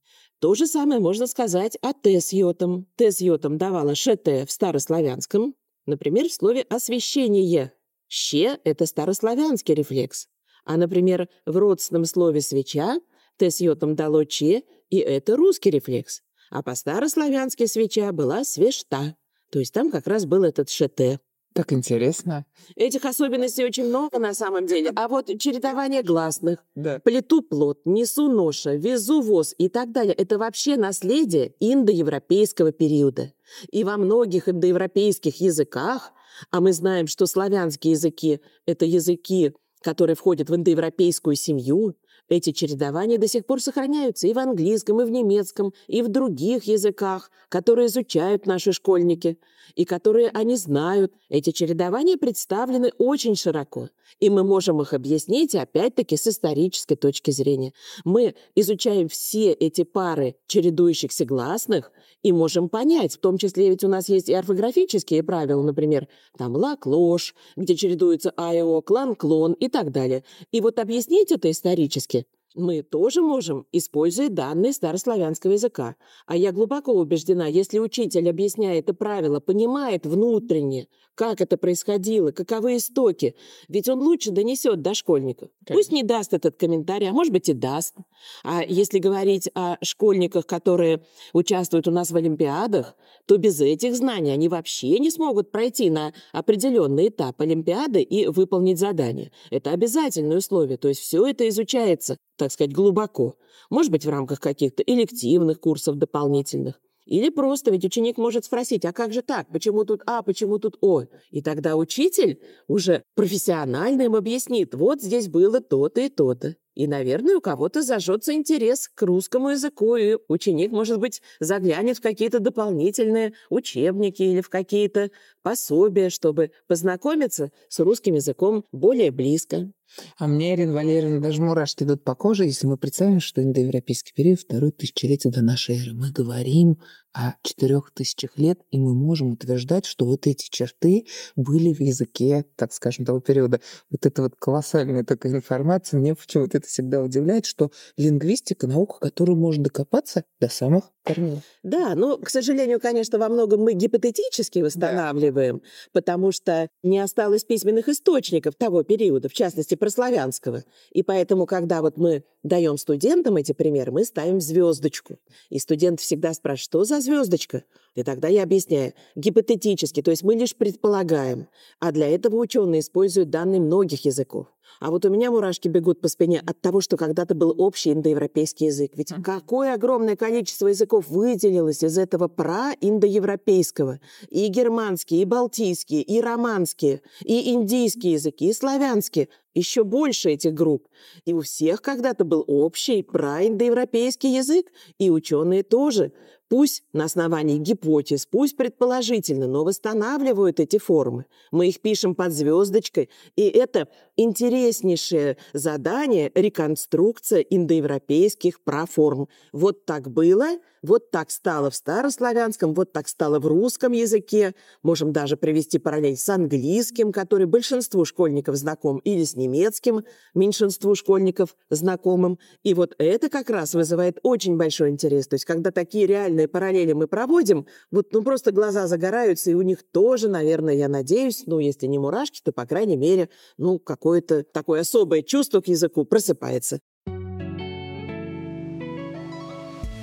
То 0.40 0.54
же 0.54 0.66
самое 0.66 1.00
можно 1.00 1.26
сказать 1.26 1.76
о 1.82 1.92
Т 1.92 2.20
с 2.20 2.32
йотом. 2.32 2.86
Т 2.96 3.10
давала 3.48 3.94
ШТ 3.94 4.46
в 4.46 4.50
старославянском, 4.50 5.54
например, 5.86 6.28
в 6.28 6.32
слове 6.32 6.62
«освещение». 6.62 7.72
«Ще»— 8.06 8.58
это 8.64 8.86
старославянский 8.86 9.74
рефлекс. 9.74 10.28
А, 10.64 10.76
например, 10.76 11.28
в 11.44 11.56
родственном 11.56 12.04
слове 12.04 12.40
«свеча» 12.40 13.00
Т 13.36 13.50
с 13.50 13.60
дало 13.60 14.24
«че», 14.24 14.62
и 14.90 14.98
это 14.98 15.36
русский 15.36 15.70
рефлекс. 15.70 16.22
А 16.50 16.62
по-старославянски 16.62 17.66
свеча 17.66 18.12
была 18.12 18.44
свешта. 18.44 19.16
То 19.50 19.58
есть 19.58 19.74
там 19.74 19.90
как 19.90 20.06
раз 20.06 20.24
был 20.24 20.44
этот 20.44 20.70
шете. 20.70 21.20
Так 21.58 21.72
интересно. 21.72 22.44
Этих 22.76 23.04
особенностей 23.04 23.64
очень 23.64 23.86
много 23.86 24.20
на 24.20 24.32
самом 24.32 24.66
деле. 24.66 24.92
А 24.94 25.08
вот 25.08 25.26
чередование 25.40 26.04
гласных, 26.04 26.64
Да. 26.76 27.00
плету 27.00 27.42
плод, 27.42 27.80
несу 27.84 28.28
ноша, 28.28 28.76
везу 28.76 29.20
воз 29.22 29.56
и 29.58 29.68
так 29.68 29.90
далее, 29.90 30.14
это 30.14 30.38
вообще 30.38 30.76
наследие 30.76 31.54
индоевропейского 31.58 32.70
периода. 32.70 33.32
И 33.72 33.82
во 33.82 33.96
многих 33.96 34.48
индоевропейских 34.48 35.40
языках, 35.40 36.12
а 36.52 36.60
мы 36.60 36.72
знаем, 36.72 37.08
что 37.08 37.26
славянские 37.26 37.94
языки— 37.94 38.40
это 38.64 38.84
языки, 38.84 39.52
которые 39.82 40.14
входят 40.14 40.50
в 40.50 40.54
индоевропейскую 40.54 41.34
семью, 41.34 41.96
эти 42.28 42.52
чередования 42.52 43.18
до 43.18 43.28
сих 43.28 43.46
пор 43.46 43.60
сохраняются 43.60 44.26
и 44.26 44.32
в 44.32 44.38
английском, 44.38 45.00
и 45.00 45.04
в 45.04 45.10
немецком, 45.10 45.72
и 45.86 46.02
в 46.02 46.08
других 46.08 46.64
языках, 46.64 47.30
которые 47.48 47.86
изучают 47.86 48.46
наши 48.46 48.72
школьники, 48.72 49.38
и 49.74 49.84
которые 49.84 50.28
они 50.30 50.56
знают. 50.56 51.12
Эти 51.28 51.50
чередования 51.50 52.16
представлены 52.16 52.92
очень 52.98 53.36
широко, 53.36 53.90
и 54.18 54.30
мы 54.30 54.44
можем 54.44 54.80
их 54.80 54.92
объяснить, 54.92 55.54
опять-таки, 55.54 56.16
с 56.16 56.26
исторической 56.26 56.96
точки 56.96 57.30
зрения. 57.30 57.72
Мы 58.04 58.34
изучаем 58.54 59.08
все 59.08 59.52
эти 59.52 59.84
пары 59.84 60.36
чередующихся 60.46 61.24
гласных 61.24 61.92
и 62.22 62.32
можем 62.32 62.68
понять, 62.68 63.14
в 63.14 63.18
том 63.18 63.38
числе 63.38 63.70
ведь 63.70 63.84
у 63.84 63.88
нас 63.88 64.08
есть 64.08 64.28
и 64.28 64.34
орфографические 64.34 65.22
правила, 65.22 65.62
например, 65.62 66.08
там 66.36 66.56
лак-ложь, 66.56 67.34
где 67.56 67.76
чередуются 67.76 68.32
а 68.36 68.54
и 68.54 68.60
о, 68.60 68.80
клан-клон 68.80 69.52
и 69.52 69.68
так 69.68 69.92
далее. 69.92 70.24
И 70.52 70.60
вот 70.60 70.78
объяснить 70.78 71.32
это 71.32 71.50
исторически 71.50 72.26
мы 72.54 72.82
тоже 72.82 73.20
можем, 73.22 73.66
используя 73.72 74.28
данные 74.28 74.72
старославянского 74.72 75.52
языка. 75.52 75.96
А 76.26 76.36
я 76.36 76.52
глубоко 76.52 76.92
убеждена, 76.92 77.46
если 77.46 77.78
учитель, 77.78 78.28
объясняя 78.28 78.78
это 78.78 78.94
правило, 78.94 79.40
понимает 79.40 80.06
внутренне, 80.06 80.88
как 81.14 81.40
это 81.40 81.56
происходило, 81.56 82.30
каковы 82.30 82.76
истоки, 82.76 83.34
ведь 83.68 83.88
он 83.88 84.00
лучше 84.00 84.30
донесет 84.30 84.82
до 84.82 84.94
школьников. 84.94 85.50
Пусть 85.66 85.90
не 85.90 86.04
даст 86.04 86.32
этот 86.32 86.56
комментарий, 86.56 87.10
а 87.10 87.12
может 87.12 87.32
быть 87.32 87.48
и 87.48 87.54
даст. 87.54 87.96
А 88.44 88.62
если 88.62 89.00
говорить 89.00 89.50
о 89.54 89.76
школьниках, 89.82 90.46
которые 90.46 91.04
участвуют 91.32 91.88
у 91.88 91.90
нас 91.90 92.12
в 92.12 92.16
Олимпиадах, 92.16 92.94
то 93.26 93.36
без 93.36 93.60
этих 93.60 93.96
знаний 93.96 94.30
они 94.30 94.48
вообще 94.48 94.98
не 95.00 95.10
смогут 95.10 95.50
пройти 95.50 95.90
на 95.90 96.14
определенный 96.32 97.08
этап 97.08 97.40
Олимпиады 97.40 98.00
и 98.00 98.28
выполнить 98.28 98.78
задание. 98.78 99.32
Это 99.50 99.72
обязательное 99.72 100.38
условие, 100.38 100.78
то 100.78 100.88
есть 100.88 101.00
все 101.00 101.26
это 101.26 101.48
изучается, 101.48 102.16
так 102.38 102.52
сказать, 102.52 102.72
глубоко. 102.72 103.36
Может 103.68 103.92
быть, 103.92 104.06
в 104.06 104.08
рамках 104.08 104.40
каких-то 104.40 104.82
элективных 104.82 105.60
курсов 105.60 105.96
дополнительных. 105.96 106.80
Или 107.04 107.30
просто, 107.30 107.70
ведь 107.70 107.86
ученик 107.86 108.18
может 108.18 108.44
спросить, 108.44 108.84
а 108.84 108.92
как 108.92 109.14
же 109.14 109.22
так? 109.22 109.48
Почему 109.50 109.84
тут 109.84 110.02
А, 110.06 110.22
почему 110.22 110.58
тут 110.58 110.76
О? 110.82 111.04
И 111.30 111.40
тогда 111.40 111.74
учитель 111.76 112.40
уже 112.66 113.02
профессионально 113.14 114.02
им 114.02 114.14
объяснит, 114.14 114.74
вот 114.74 115.00
здесь 115.00 115.28
было 115.28 115.60
то-то 115.60 116.02
и 116.02 116.10
то-то. 116.10 116.56
И, 116.78 116.86
наверное, 116.86 117.38
у 117.38 117.40
кого-то 117.40 117.82
зажжется 117.82 118.32
интерес 118.32 118.88
к 118.94 119.02
русскому 119.02 119.48
языку, 119.48 119.96
и 119.96 120.16
ученик, 120.28 120.70
может 120.70 121.00
быть, 121.00 121.20
заглянет 121.40 121.98
в 121.98 122.00
какие-то 122.00 122.38
дополнительные 122.38 123.32
учебники 123.50 124.22
или 124.22 124.40
в 124.40 124.48
какие-то 124.48 125.10
пособия, 125.42 126.08
чтобы 126.08 126.52
познакомиться 126.68 127.50
с 127.68 127.80
русским 127.80 128.14
языком 128.14 128.64
более 128.70 129.10
близко. 129.10 129.72
А 130.18 130.28
мне, 130.28 130.54
Ирина 130.54 130.74
Валерьевна, 130.74 131.18
даже 131.18 131.42
мурашки 131.42 131.82
идут 131.82 132.04
по 132.04 132.14
коже, 132.14 132.44
если 132.44 132.68
мы 132.68 132.76
представим, 132.76 133.18
что 133.18 133.42
индоевропейский 133.42 134.12
период, 134.14 134.38
второе 134.38 134.70
тысячелетие 134.70 135.32
до 135.32 135.42
нашей 135.42 135.82
эры. 135.82 135.94
Мы 135.94 136.12
говорим 136.12 136.78
о 137.12 137.34
четырех 137.42 137.90
тысячах 137.92 138.38
лет, 138.38 138.60
и 138.70 138.78
мы 138.78 138.94
можем 138.94 139.32
утверждать, 139.32 139.86
что 139.86 140.04
вот 140.04 140.26
эти 140.26 140.48
черты 140.50 141.06
были 141.36 141.72
в 141.72 141.80
языке, 141.80 142.44
так 142.56 142.72
скажем, 142.72 143.04
того 143.04 143.20
периода. 143.20 143.60
Вот 143.90 144.06
это 144.06 144.22
вот 144.22 144.34
колоссальная 144.38 145.04
такая 145.04 145.32
информация. 145.32 145.98
Мне 145.98 146.14
почему-то 146.14 146.58
это 146.58 146.66
всегда 146.66 147.02
удивляет, 147.02 147.46
что 147.46 147.70
лингвистика— 147.96 148.66
наука, 148.68 148.98
которую 149.00 149.38
можно 149.38 149.64
докопаться 149.64 150.24
до 150.40 150.48
самых 150.48 150.90
корней. 151.14 151.40
Да, 151.62 151.94
но, 151.94 152.16
к 152.16 152.30
сожалению, 152.30 152.80
конечно, 152.80 153.18
во 153.18 153.28
многом 153.28 153.60
мы 153.60 153.72
гипотетически 153.72 154.60
восстанавливаем, 154.60 155.58
да. 155.58 155.64
потому 155.92 156.32
что 156.32 156.68
не 156.82 156.98
осталось 156.98 157.44
письменных 157.44 157.88
источников 157.88 158.54
того 158.54 158.82
периода, 158.82 159.28
в 159.28 159.32
частности, 159.32 159.74
прославянского. 159.74 160.64
И 160.92 161.02
поэтому, 161.02 161.46
когда 161.46 161.82
вот 161.82 161.96
мы 161.96 162.24
даем 162.42 162.78
студентам 162.78 163.36
эти 163.36 163.52
примеры, 163.52 163.92
мы 163.92 164.04
ставим 164.04 164.40
звездочку. 164.40 165.18
И 165.50 165.58
студент 165.58 166.00
всегда 166.00 166.32
спрашивает, 166.34 166.64
что 166.64 166.84
за 166.84 167.00
звездочка? 167.00 167.64
И 167.94 168.02
тогда 168.02 168.28
я 168.28 168.44
объясняю, 168.44 168.94
гипотетически, 169.16 170.02
то 170.02 170.10
есть 170.10 170.22
мы 170.22 170.34
лишь 170.34 170.54
предполагаем. 170.54 171.48
А 171.80 171.90
для 171.92 172.08
этого 172.08 172.36
ученые 172.36 172.80
используют 172.80 173.30
данные 173.30 173.60
многих 173.60 174.04
языков. 174.04 174.46
А 174.80 174.90
вот 174.90 175.04
у 175.04 175.10
меня 175.10 175.30
мурашки 175.30 175.68
бегут 175.68 176.00
по 176.00 176.08
спине 176.08 176.42
от 176.46 176.60
того, 176.60 176.80
что 176.80 176.96
когда-то 176.96 177.34
был 177.34 177.54
общий 177.58 177.92
индоевропейский 177.92 178.66
язык. 178.66 178.92
Ведь 178.94 179.12
какое 179.24 179.74
огромное 179.74 180.16
количество 180.16 180.68
языков 180.68 181.08
выделилось 181.08 181.82
из 181.82 181.98
этого 181.98 182.28
праиндоевропейского. 182.28 184.00
И 184.28 184.46
германские, 184.48 185.22
и 185.22 185.24
балтийские, 185.24 186.02
и 186.02 186.20
романские, 186.20 187.02
и 187.24 187.52
индийские 187.52 188.14
языки, 188.14 188.48
и 188.48 188.52
славянские. 188.52 189.28
Еще 189.54 189.82
больше 189.82 190.30
этих 190.30 190.54
групп. 190.54 190.86
И 191.24 191.32
у 191.32 191.40
всех 191.40 191.82
когда-то 191.82 192.24
был 192.24 192.44
общий 192.46 193.02
праиндоевропейский 193.02 194.36
язык, 194.36 194.66
и 194.98 195.10
ученые 195.10 195.64
тоже. 195.64 196.12
Пусть 196.48 196.82
на 196.92 197.04
основании 197.04 197.58
гипотез, 197.58 198.24
пусть 198.26 198.56
предположительно, 198.56 199.46
но 199.46 199.64
восстанавливают 199.64 200.60
эти 200.60 200.78
формы. 200.78 201.26
Мы 201.50 201.68
их 201.68 201.80
пишем 201.80 202.14
под 202.14 202.32
звездочкой, 202.32 203.10
и 203.36 203.42
это 203.42 203.88
интереснейшее 204.16 205.36
задание– 205.52 206.32
реконструкция 206.34 207.40
индоевропейских 207.40 208.62
праформ. 208.62 209.28
Вот 209.52 209.84
так 209.84 210.10
было, 210.10 210.58
вот 210.82 211.10
так 211.10 211.30
стало 211.30 211.70
в 211.70 211.74
старославянском, 211.74 212.72
вот 212.72 212.92
так 212.92 213.08
стало 213.08 213.40
в 213.40 213.46
русском 213.46 213.92
языке. 213.92 214.54
Можем 214.82 215.12
даже 215.12 215.36
привести 215.36 215.78
параллель 215.78 216.16
с 216.16 216.28
английским, 216.28 217.12
который 217.12 217.46
большинству 217.46 218.04
школьников 218.04 218.56
знаком, 218.56 218.98
или 218.98 219.24
с 219.24 219.34
немецким, 219.34 220.04
меньшинству 220.34 220.94
школьников 220.94 221.56
знакомым. 221.68 222.38
И 222.62 222.74
вот 222.74 222.94
это 222.98 223.28
как 223.28 223.50
раз 223.50 223.74
вызывает 223.74 224.18
очень 224.22 224.56
большой 224.56 224.90
интерес. 224.90 225.26
То 225.26 225.34
есть, 225.34 225.44
когда 225.44 225.70
такие 225.70 226.06
реальные 226.06 226.37
параллели 226.46 226.92
мы 226.92 227.08
проводим, 227.08 227.66
вот 227.90 228.12
ну 228.12 228.22
просто 228.22 228.52
глаза 228.52 228.86
загораются, 228.86 229.50
и 229.50 229.54
у 229.54 229.62
них 229.62 229.82
тоже, 229.90 230.28
наверное, 230.28 230.74
я 230.74 230.88
надеюсь, 230.88 231.44
ну, 231.46 231.58
если 231.58 231.86
не 231.86 231.98
мурашки, 231.98 232.40
то, 232.42 232.52
по 232.52 232.66
крайней 232.66 232.96
мере, 232.96 233.30
ну, 233.56 233.78
какое-то 233.78 234.44
такое 234.44 234.80
особое 234.82 235.22
чувство 235.22 235.60
к 235.60 235.68
языку 235.68 236.04
просыпается. 236.04 236.80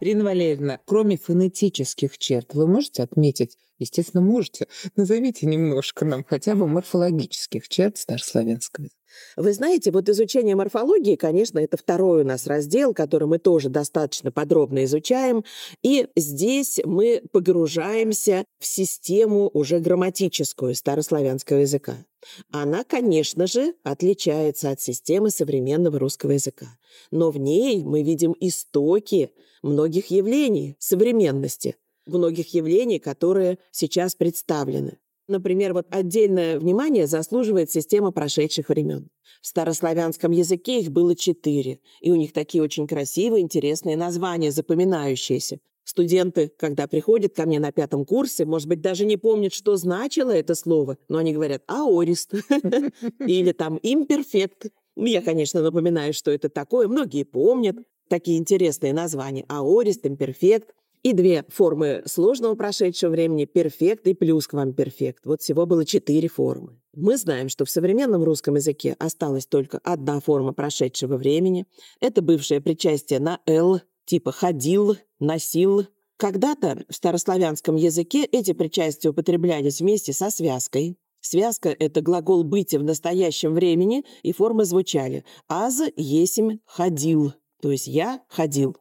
Ирина 0.00 0.24
Валерьевна, 0.24 0.80
кроме 0.86 1.18
фонетических 1.18 2.16
черт, 2.16 2.54
вы 2.54 2.66
можете 2.66 3.02
отметить, 3.02 3.58
естественно, 3.78 4.22
можете, 4.22 4.66
назовите 4.96 5.46
немножко 5.46 6.04
нам 6.06 6.24
хотя 6.24 6.54
бы 6.54 6.66
морфологических 6.66 7.68
черт 7.68 7.98
старославянского 7.98 8.84
языка. 8.84 8.99
Вы 9.36 9.52
знаете, 9.52 9.90
вот 9.90 10.08
изучение 10.08 10.56
морфологии, 10.56 11.16
конечно, 11.16 11.58
это 11.58 11.76
второй 11.76 12.22
у 12.22 12.24
нас 12.24 12.46
раздел, 12.46 12.94
который 12.94 13.26
мы 13.28 13.38
тоже 13.38 13.68
достаточно 13.68 14.30
подробно 14.30 14.84
изучаем. 14.84 15.44
И 15.82 16.08
здесь 16.16 16.80
мы 16.84 17.22
погружаемся 17.32 18.44
в 18.58 18.66
систему 18.66 19.50
уже 19.52 19.78
грамматическую 19.78 20.74
старославянского 20.74 21.58
языка. 21.58 21.96
Она, 22.52 22.84
конечно 22.84 23.46
же, 23.46 23.74
отличается 23.82 24.70
от 24.70 24.80
системы 24.80 25.30
современного 25.30 25.98
русского 25.98 26.32
языка. 26.32 26.66
Но 27.10 27.30
в 27.30 27.38
ней 27.38 27.82
мы 27.82 28.02
видим 28.02 28.36
истоки 28.40 29.32
многих 29.62 30.06
явлений 30.10 30.76
современности, 30.78 31.76
многих 32.06 32.54
явлений, 32.54 32.98
которые 32.98 33.58
сейчас 33.70 34.14
представлены. 34.14 34.98
Например, 35.30 35.74
вот 35.74 35.86
отдельное 35.90 36.58
внимание 36.58 37.06
заслуживает 37.06 37.70
система 37.70 38.10
прошедших 38.10 38.68
времен. 38.68 39.10
В 39.40 39.46
старославянском 39.46 40.32
языке 40.32 40.80
их 40.80 40.90
было 40.90 41.14
четыре, 41.14 41.78
и 42.00 42.10
у 42.10 42.16
них 42.16 42.32
такие 42.32 42.64
очень 42.64 42.88
красивые, 42.88 43.42
интересные 43.42 43.96
названия, 43.96 44.50
запоминающиеся. 44.50 45.60
Студенты, 45.84 46.50
когда 46.58 46.88
приходят 46.88 47.32
ко 47.32 47.46
мне 47.46 47.60
на 47.60 47.70
пятом 47.70 48.04
курсе, 48.04 48.44
может 48.44 48.66
быть, 48.66 48.80
даже 48.80 49.06
не 49.06 49.16
помнят, 49.16 49.54
что 49.54 49.76
значило 49.76 50.32
это 50.32 50.56
слово, 50.56 50.98
но 51.08 51.18
они 51.18 51.32
говорят 51.32 51.62
«аорист» 51.68 52.34
или 53.20 53.52
там 53.52 53.78
«имперфект». 53.84 54.66
Я, 54.96 55.22
конечно, 55.22 55.62
напоминаю, 55.62 56.12
что 56.12 56.32
это 56.32 56.48
такое. 56.48 56.88
Многие 56.88 57.22
помнят 57.22 57.76
такие 58.08 58.36
интересные 58.36 58.92
названия 58.92 59.44
«аорист», 59.48 60.04
«имперфект». 60.06 60.74
И 61.02 61.14
две 61.14 61.46
формы 61.48 62.02
сложного 62.04 62.54
прошедшего 62.56 63.10
времени– 63.10 63.44
перфект 63.46 64.06
и 64.06 64.12
плюсквамперфект. 64.12 65.24
Вот 65.24 65.40
всего 65.40 65.64
было 65.64 65.86
четыре 65.86 66.28
формы. 66.28 66.78
Мы 66.94 67.16
знаем, 67.16 67.48
что 67.48 67.64
в 67.64 67.70
современном 67.70 68.22
русском 68.22 68.56
языке 68.56 68.96
осталась 68.98 69.46
только 69.46 69.80
одна 69.82 70.20
форма 70.20 70.52
прошедшего 70.52 71.16
времени. 71.16 71.64
Это 72.00 72.20
бывшее 72.20 72.60
причастие 72.60 73.18
на 73.18 73.40
«л», 73.46 73.80
типа 74.04 74.30
«ходил», 74.30 74.96
«носил». 75.18 75.86
Когда-то 76.18 76.84
в 76.90 76.94
старославянском 76.94 77.76
языке 77.76 78.24
эти 78.24 78.52
причастия 78.52 79.08
употреблялись 79.08 79.80
вместе 79.80 80.12
со 80.12 80.28
связкой. 80.30 80.98
Связка– 81.22 81.70
это 81.78 82.02
глагол 82.02 82.44
«быть» 82.44 82.74
в 82.74 82.82
настоящем 82.82 83.54
времени, 83.54 84.04
и 84.22 84.34
формы 84.34 84.66
звучали 84.66 85.24
«аз 85.48 85.80
есим 85.96 86.60
ходил», 86.66 87.32
то 87.62 87.70
есть 87.70 87.86
«я 87.86 88.20
ходил». 88.28 88.76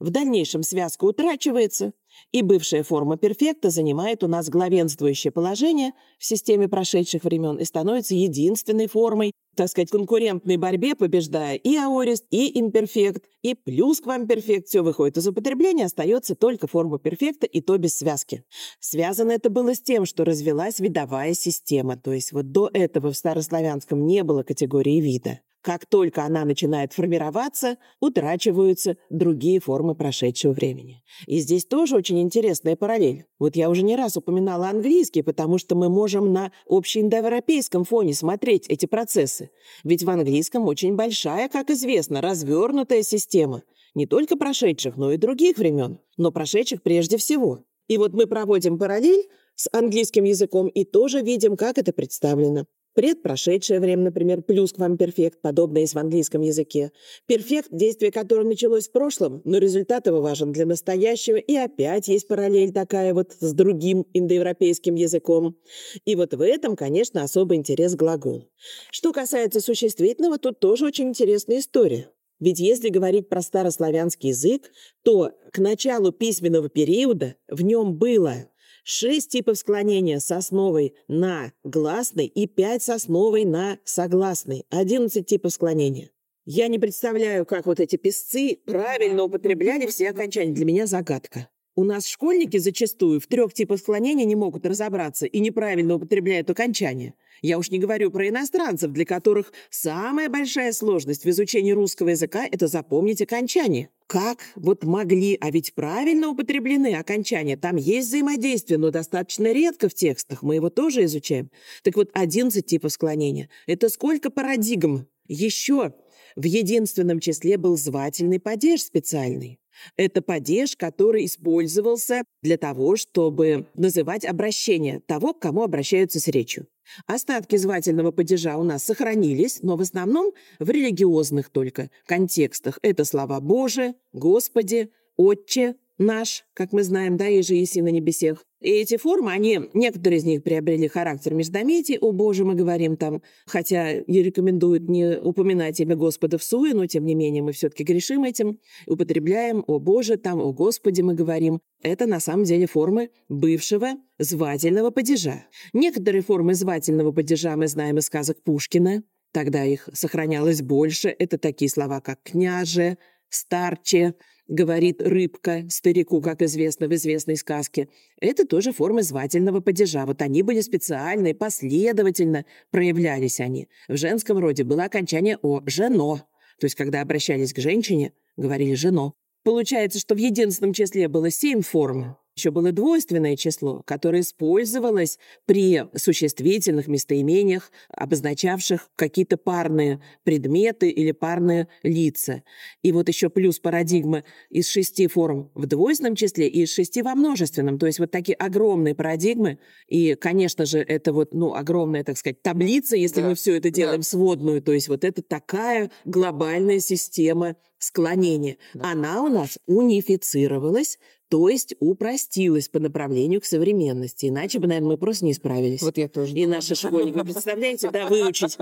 В 0.00 0.10
дальнейшем 0.10 0.62
связка 0.62 1.04
утрачивается, 1.04 1.92
и 2.32 2.42
бывшая 2.42 2.82
форма 2.82 3.16
перфекта 3.16 3.70
занимает 3.70 4.22
у 4.24 4.28
нас 4.28 4.48
главенствующее 4.48 5.30
положение 5.30 5.92
в 6.18 6.24
системе 6.24 6.68
прошедших 6.68 7.24
времен 7.24 7.56
и 7.56 7.64
становится 7.64 8.14
единственной 8.14 8.86
формой, 8.86 9.32
так 9.56 9.68
сказать, 9.68 9.90
конкурентной 9.90 10.56
борьбе, 10.56 10.94
побеждая 10.94 11.56
и 11.56 11.76
аорист, 11.76 12.24
и 12.30 12.58
имперфект, 12.58 13.24
и 13.42 13.54
плюс 13.54 14.00
квамперфект. 14.00 14.68
Все 14.68 14.82
выходит 14.82 15.16
из 15.16 15.28
употребления, 15.28 15.86
остается 15.86 16.34
только 16.34 16.66
форма 16.66 16.98
перфекта, 16.98 17.46
и 17.46 17.60
то 17.60 17.78
без 17.78 17.98
связки. 17.98 18.44
Связано 18.80 19.32
это 19.32 19.50
было 19.50 19.74
с 19.74 19.80
тем, 19.80 20.06
что 20.06 20.24
развелась 20.24 20.80
видовая 20.80 21.34
система, 21.34 21.96
то 21.96 22.12
есть 22.12 22.32
вот 22.32 22.52
до 22.52 22.70
этого 22.72 23.12
в 23.12 23.16
старославянском 23.16 24.06
не 24.06 24.22
было 24.24 24.42
категории 24.42 25.00
вида. 25.00 25.40
Как 25.64 25.86
только 25.86 26.24
она 26.24 26.44
начинает 26.44 26.92
формироваться, 26.92 27.78
утрачиваются 27.98 28.98
другие 29.08 29.60
формы 29.60 29.94
прошедшего 29.94 30.52
времени. 30.52 31.02
И 31.26 31.38
здесь 31.38 31.64
тоже 31.64 31.96
очень 31.96 32.20
интересная 32.20 32.76
параллель. 32.76 33.24
Вот 33.38 33.56
я 33.56 33.70
уже 33.70 33.82
не 33.82 33.96
раз 33.96 34.18
упоминала 34.18 34.68
английский, 34.68 35.22
потому 35.22 35.56
что 35.56 35.74
мы 35.74 35.88
можем 35.88 36.34
на 36.34 36.52
общеиндоевропейском 36.68 37.84
фоне 37.84 38.12
смотреть 38.12 38.66
эти 38.68 38.84
процессы. 38.84 39.48
Ведь 39.84 40.04
в 40.04 40.10
английском 40.10 40.66
очень 40.68 40.96
большая, 40.96 41.48
как 41.48 41.70
известно, 41.70 42.20
развернутая 42.20 43.02
система. 43.02 43.62
Не 43.94 44.04
только 44.04 44.36
прошедших, 44.36 44.98
но 44.98 45.12
и 45.12 45.16
других 45.16 45.56
времен. 45.56 45.98
Но 46.18 46.30
прошедших 46.30 46.82
прежде 46.82 47.16
всего. 47.16 47.64
И 47.88 47.96
вот 47.96 48.12
мы 48.12 48.26
проводим 48.26 48.78
параллель 48.78 49.30
с 49.54 49.70
английским 49.72 50.24
языком 50.24 50.68
и 50.68 50.84
тоже 50.84 51.22
видим, 51.22 51.56
как 51.56 51.78
это 51.78 51.94
представлено. 51.94 52.66
Предпрошедшее 52.94 53.80
время, 53.80 54.04
например, 54.04 54.42
плюс 54.42 54.72
к 54.72 54.78
вам 54.78 54.96
перфект, 54.96 55.40
подобное 55.40 55.82
есть 55.82 55.94
в 55.94 55.98
английском 55.98 56.42
языке. 56.42 56.92
Перфект, 57.26 57.68
действие 57.72 58.12
которого 58.12 58.46
началось 58.46 58.88
в 58.88 58.92
прошлом, 58.92 59.42
но 59.44 59.58
результат 59.58 60.06
его 60.06 60.20
важен 60.20 60.52
для 60.52 60.64
настоящего, 60.64 61.36
и 61.36 61.56
опять 61.56 62.06
есть 62.06 62.28
параллель 62.28 62.72
такая 62.72 63.12
вот 63.12 63.32
с 63.40 63.52
другим 63.52 64.06
индоевропейским 64.14 64.94
языком. 64.94 65.56
И 66.04 66.14
вот 66.14 66.34
в 66.34 66.40
этом, 66.40 66.76
конечно, 66.76 67.22
особый 67.24 67.58
интерес 67.58 67.96
глагол. 67.96 68.48
Что 68.90 69.12
касается 69.12 69.60
существительного, 69.60 70.38
тут 70.38 70.60
тоже 70.60 70.86
очень 70.86 71.08
интересная 71.08 71.58
история. 71.58 72.10
Ведь 72.40 72.60
если 72.60 72.90
говорить 72.90 73.28
про 73.28 73.42
старославянский 73.42 74.30
язык, 74.30 74.70
то 75.02 75.32
к 75.52 75.58
началу 75.58 76.12
письменного 76.12 76.68
периода 76.68 77.36
в 77.48 77.62
нем 77.62 77.96
было 77.96 78.48
Шесть 78.86 79.30
типов 79.30 79.56
склонения 79.56 80.18
с 80.20 80.30
основой 80.30 80.94
на 81.08 81.52
гласный 81.64 82.26
и 82.26 82.46
пять 82.46 82.82
с 82.82 82.90
основой 82.90 83.46
на 83.46 83.78
согласный. 83.82 84.66
Одиннадцать 84.68 85.26
типов 85.26 85.52
склонения. 85.52 86.10
Я 86.44 86.68
не 86.68 86.78
представляю, 86.78 87.46
как 87.46 87.64
вот 87.64 87.80
эти 87.80 87.96
песцы 87.96 88.60
правильно 88.66 89.22
употребляли 89.22 89.86
все 89.86 90.10
окончания. 90.10 90.52
Для 90.52 90.66
меня 90.66 90.86
загадка. 90.86 91.48
У 91.76 91.82
нас 91.82 92.06
школьники 92.06 92.56
зачастую 92.56 93.20
в 93.20 93.26
трех 93.26 93.52
типах 93.52 93.80
склонения 93.80 94.24
не 94.24 94.36
могут 94.36 94.64
разобраться 94.64 95.26
и 95.26 95.40
неправильно 95.40 95.96
употребляют 95.96 96.48
окончания. 96.48 97.14
Я 97.42 97.58
уж 97.58 97.70
не 97.72 97.80
говорю 97.80 98.12
про 98.12 98.28
иностранцев, 98.28 98.92
для 98.92 99.04
которых 99.04 99.52
самая 99.70 100.28
большая 100.28 100.72
сложность 100.72 101.24
в 101.24 101.30
изучении 101.30 101.72
русского 101.72 102.10
языка– 102.10 102.46
это 102.50 102.68
запомнить 102.68 103.20
окончание. 103.22 103.88
Как 104.06 104.38
вот 104.54 104.84
могли, 104.84 105.36
а 105.40 105.50
ведь 105.50 105.74
правильно 105.74 106.28
употреблены 106.28 106.94
окончания. 106.94 107.56
Там 107.56 107.74
есть 107.74 108.06
взаимодействие, 108.06 108.78
но 108.78 108.90
достаточно 108.90 109.52
редко 109.52 109.88
в 109.88 109.94
текстах. 109.94 110.44
Мы 110.44 110.54
его 110.54 110.70
тоже 110.70 111.04
изучаем. 111.04 111.50
Так 111.82 111.96
вот, 111.96 112.08
11 112.12 112.64
типов 112.64 112.92
склонения– 112.92 113.48
это 113.66 113.88
сколько 113.88 114.30
парадигм? 114.30 115.08
Еще 115.26 115.92
в 116.36 116.44
единственном 116.44 117.18
числе 117.18 117.56
был 117.58 117.76
звательный 117.76 118.38
падеж 118.38 118.82
специальный. 118.82 119.58
Это 119.96 120.22
падеж, 120.22 120.76
который 120.76 121.26
использовался 121.26 122.24
для 122.42 122.56
того, 122.56 122.96
чтобы 122.96 123.66
называть 123.74 124.24
обращение 124.24 125.00
того, 125.00 125.34
к 125.34 125.40
кому 125.40 125.62
обращаются 125.62 126.20
с 126.20 126.28
речью. 126.28 126.66
Остатки 127.06 127.56
звательного 127.56 128.10
падежа 128.10 128.56
у 128.56 128.62
нас 128.62 128.84
сохранились, 128.84 129.62
но 129.62 129.76
в 129.76 129.80
основном 129.80 130.32
в 130.58 130.68
религиозных 130.70 131.50
только 131.50 131.90
контекстах. 132.06 132.78
Это 132.82 133.04
слова 133.04 133.40
«Боже», 133.40 133.94
«Господи», 134.12 134.90
«Отче», 135.16 135.76
наш, 135.98 136.44
как 136.54 136.72
мы 136.72 136.82
знаем, 136.82 137.16
да, 137.16 137.28
и 137.28 137.42
же 137.42 137.54
еси 137.54 137.82
на 137.82 137.88
небесех. 137.88 138.44
И 138.60 138.70
эти 138.70 138.96
формы, 138.96 139.30
они, 139.30 139.60
некоторые 139.74 140.18
из 140.18 140.24
них 140.24 140.42
приобрели 140.42 140.88
характер 140.88 141.34
междометий, 141.34 141.98
о 141.98 142.12
Боже, 142.12 142.44
мы 142.44 142.54
говорим 142.54 142.96
там, 142.96 143.22
хотя 143.46 143.92
и 143.92 144.22
рекомендуют 144.22 144.88
не 144.88 145.18
упоминать 145.18 145.78
имя 145.80 145.96
Господа 145.96 146.38
в 146.38 146.42
суе, 146.42 146.72
но 146.74 146.86
тем 146.86 147.04
не 147.04 147.14
менее 147.14 147.42
мы 147.42 147.52
все-таки 147.52 147.84
грешим 147.84 148.24
этим, 148.24 148.58
употребляем 148.86 149.64
о 149.66 149.78
Боже, 149.78 150.16
там, 150.16 150.40
о 150.40 150.52
Господе 150.52 151.02
мы 151.02 151.14
говорим. 151.14 151.60
Это 151.82 152.06
на 152.06 152.20
самом 152.20 152.44
деле 152.44 152.66
формы 152.66 153.10
бывшего 153.28 153.88
звательного 154.18 154.90
падежа. 154.90 155.46
Некоторые 155.74 156.22
формы 156.22 156.54
звательного 156.54 157.12
падежа 157.12 157.56
мы 157.56 157.68
знаем 157.68 157.98
из 157.98 158.06
сказок 158.06 158.42
Пушкина, 158.42 159.02
тогда 159.32 159.64
их 159.64 159.88
сохранялось 159.92 160.62
больше. 160.62 161.14
Это 161.18 161.36
такие 161.36 161.68
слова, 161.68 162.00
как 162.00 162.22
«княже», 162.22 162.96
«старче», 163.28 164.14
говорит 164.48 165.00
рыбка 165.02 165.64
старику, 165.68 166.20
как 166.20 166.42
известно 166.42 166.88
в 166.88 166.94
известной 166.94 167.36
сказке. 167.36 167.88
Это 168.20 168.46
тоже 168.46 168.72
формы 168.72 169.02
звательного 169.02 169.60
падежа. 169.60 170.04
Вот 170.06 170.22
они 170.22 170.42
были 170.42 170.60
специальные, 170.60 171.34
последовательно 171.34 172.44
проявлялись 172.70 173.40
они. 173.40 173.68
В 173.88 173.96
женском 173.96 174.38
роде 174.38 174.64
было 174.64 174.84
окончание 174.84 175.38
«о»– 175.42 175.62
«жено». 175.66 176.22
То 176.58 176.66
есть, 176.66 176.76
когда 176.76 177.00
обращались 177.00 177.52
к 177.52 177.58
женщине, 177.58 178.12
говорили 178.36 178.74
«жено». 178.74 179.14
Получается, 179.42 179.98
что 179.98 180.14
в 180.14 180.18
единственном 180.18 180.72
числе 180.72 181.08
было 181.08 181.30
семь 181.30 181.60
форм, 181.60 182.16
еще 182.36 182.50
было 182.50 182.72
двойственное 182.72 183.36
число, 183.36 183.82
которое 183.86 184.20
использовалось 184.20 185.18
при 185.46 185.84
существительных 185.94 186.88
местоимениях, 186.88 187.70
обозначавших 187.90 188.90
какие-то 188.96 189.36
парные 189.36 190.00
предметы 190.24 190.90
или 190.90 191.12
парные 191.12 191.68
лица. 191.82 192.42
И 192.82 192.90
вот 192.92 193.08
еще 193.08 193.30
плюс 193.30 193.60
парадигма 193.60 194.24
из 194.50 194.68
шести 194.68 195.06
форм 195.06 195.50
в 195.54 195.66
двойственном 195.66 196.16
числе 196.16 196.48
и 196.48 196.62
из 196.62 196.72
шести 196.72 197.02
во 197.02 197.14
множественном. 197.14 197.78
То 197.78 197.86
есть 197.86 198.00
вот 198.00 198.10
такие 198.10 198.34
огромные 198.34 198.94
парадигмы. 198.94 199.58
И, 199.86 200.14
конечно 200.14 200.66
же, 200.66 200.78
это 200.78 201.12
вот, 201.12 201.34
ну, 201.34 201.54
огромная, 201.54 202.02
так 202.02 202.18
сказать, 202.18 202.42
таблица, 202.42 202.96
если 202.96 203.20
да. 203.20 203.28
мы 203.28 203.34
все 203.36 203.56
это 203.56 203.70
делаем 203.70 204.00
да. 204.00 204.06
сводную. 204.06 204.60
То 204.60 204.72
есть 204.72 204.88
вот 204.88 205.04
это 205.04 205.22
такая 205.22 205.90
глобальная 206.04 206.80
система 206.80 207.56
склонения. 207.78 208.56
Да. 208.72 208.92
Она 208.92 209.22
у 209.22 209.28
нас 209.28 209.58
унифицировалась 209.66 210.98
то 211.34 211.48
есть 211.48 211.74
упростилась 211.80 212.68
по 212.68 212.78
направлению 212.78 213.40
к 213.40 213.44
современности. 213.44 214.26
Иначе 214.26 214.60
бы, 214.60 214.68
наверное, 214.68 214.90
мы 214.90 214.98
просто 214.98 215.24
не 215.24 215.34
справились. 215.34 215.82
Вот 215.82 215.98
я 215.98 216.06
тоже. 216.06 216.32
И 216.32 216.46
наши 216.46 216.76
школьники, 216.76 217.16
вы 217.16 217.24
представляете, 217.24 217.90
да, 217.90 218.06
выучить 218.06 218.56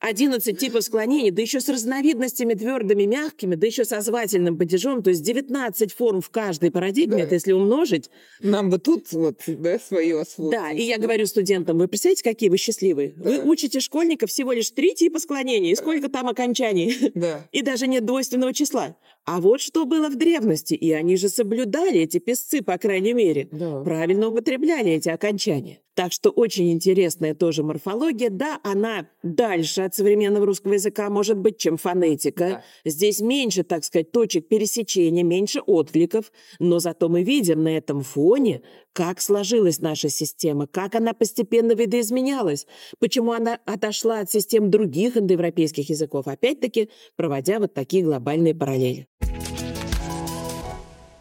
11 0.00 0.58
типов 0.58 0.82
склонений, 0.82 1.30
да 1.30 1.42
еще 1.42 1.60
с 1.60 1.68
разновидностями 1.68 2.54
твердыми, 2.54 3.02
мягкими, 3.02 3.54
да 3.54 3.66
еще 3.66 3.84
со 3.84 4.00
звательным 4.00 4.56
падежом, 4.56 5.02
то 5.02 5.10
есть 5.10 5.22
19 5.24 5.92
форм 5.92 6.22
в 6.22 6.30
каждой 6.30 6.70
парадигме, 6.70 7.18
да. 7.18 7.24
это 7.24 7.34
если 7.34 7.52
умножить. 7.52 8.08
Нам 8.40 8.70
бы 8.70 8.78
тут 8.78 9.12
вот, 9.12 9.42
да, 9.46 9.78
свое 9.78 10.18
освоить. 10.18 10.52
Да, 10.52 10.72
и 10.72 10.84
я 10.84 10.96
говорю 10.96 11.26
студентам, 11.26 11.76
вы 11.76 11.86
представляете, 11.86 12.24
какие 12.24 12.48
вы 12.48 12.56
счастливые? 12.56 13.12
Да. 13.14 13.28
Вы 13.28 13.42
учите 13.42 13.80
школьников 13.80 14.30
всего 14.30 14.52
лишь 14.52 14.70
три 14.70 14.94
типа 14.94 15.18
склонений, 15.18 15.72
и 15.72 15.76
сколько 15.76 16.08
там 16.08 16.28
окончаний. 16.28 16.96
Да. 17.14 17.46
И 17.52 17.60
даже 17.60 17.86
нет 17.86 18.06
двойственного 18.06 18.54
числа. 18.54 18.96
А 19.26 19.40
вот 19.40 19.60
что 19.60 19.86
было 19.86 20.08
в 20.08 20.16
древности, 20.16 20.74
и 20.74 20.92
они 20.92 21.16
же 21.16 21.28
соблюдали, 21.28 22.00
эти 22.00 22.18
песцы, 22.18 22.62
по 22.62 22.78
крайней 22.78 23.12
мере, 23.12 23.48
да. 23.50 23.82
правильно 23.82 24.28
употребляли 24.28 24.92
эти 24.92 25.08
окончания. 25.08 25.80
Так 25.96 26.12
что 26.12 26.28
очень 26.28 26.70
интересная 26.72 27.34
тоже 27.34 27.62
морфология. 27.62 28.28
Да, 28.28 28.60
она 28.62 29.08
дальше 29.22 29.80
от 29.80 29.94
современного 29.94 30.44
русского 30.44 30.74
языка 30.74 31.08
может 31.08 31.38
быть, 31.38 31.56
чем 31.56 31.78
фонетика. 31.78 32.62
Да. 32.84 32.90
Здесь 32.90 33.20
меньше, 33.20 33.64
так 33.64 33.82
сказать, 33.82 34.12
точек 34.12 34.46
пересечения, 34.46 35.24
меньше 35.24 35.60
откликов. 35.60 36.30
Но 36.58 36.80
зато 36.80 37.08
мы 37.08 37.22
видим 37.22 37.62
на 37.62 37.78
этом 37.78 38.02
фоне, 38.02 38.60
как 38.92 39.22
сложилась 39.22 39.80
наша 39.80 40.10
система, 40.10 40.66
как 40.66 40.94
она 40.94 41.14
постепенно 41.14 41.72
видоизменялась, 41.72 42.66
почему 42.98 43.32
она 43.32 43.58
отошла 43.64 44.20
от 44.20 44.30
систем 44.30 44.70
других 44.70 45.16
индоевропейских 45.16 45.88
языков, 45.88 46.28
опять-таки 46.28 46.90
проводя 47.16 47.58
вот 47.58 47.72
такие 47.72 48.04
глобальные 48.04 48.54
параллели. 48.54 49.08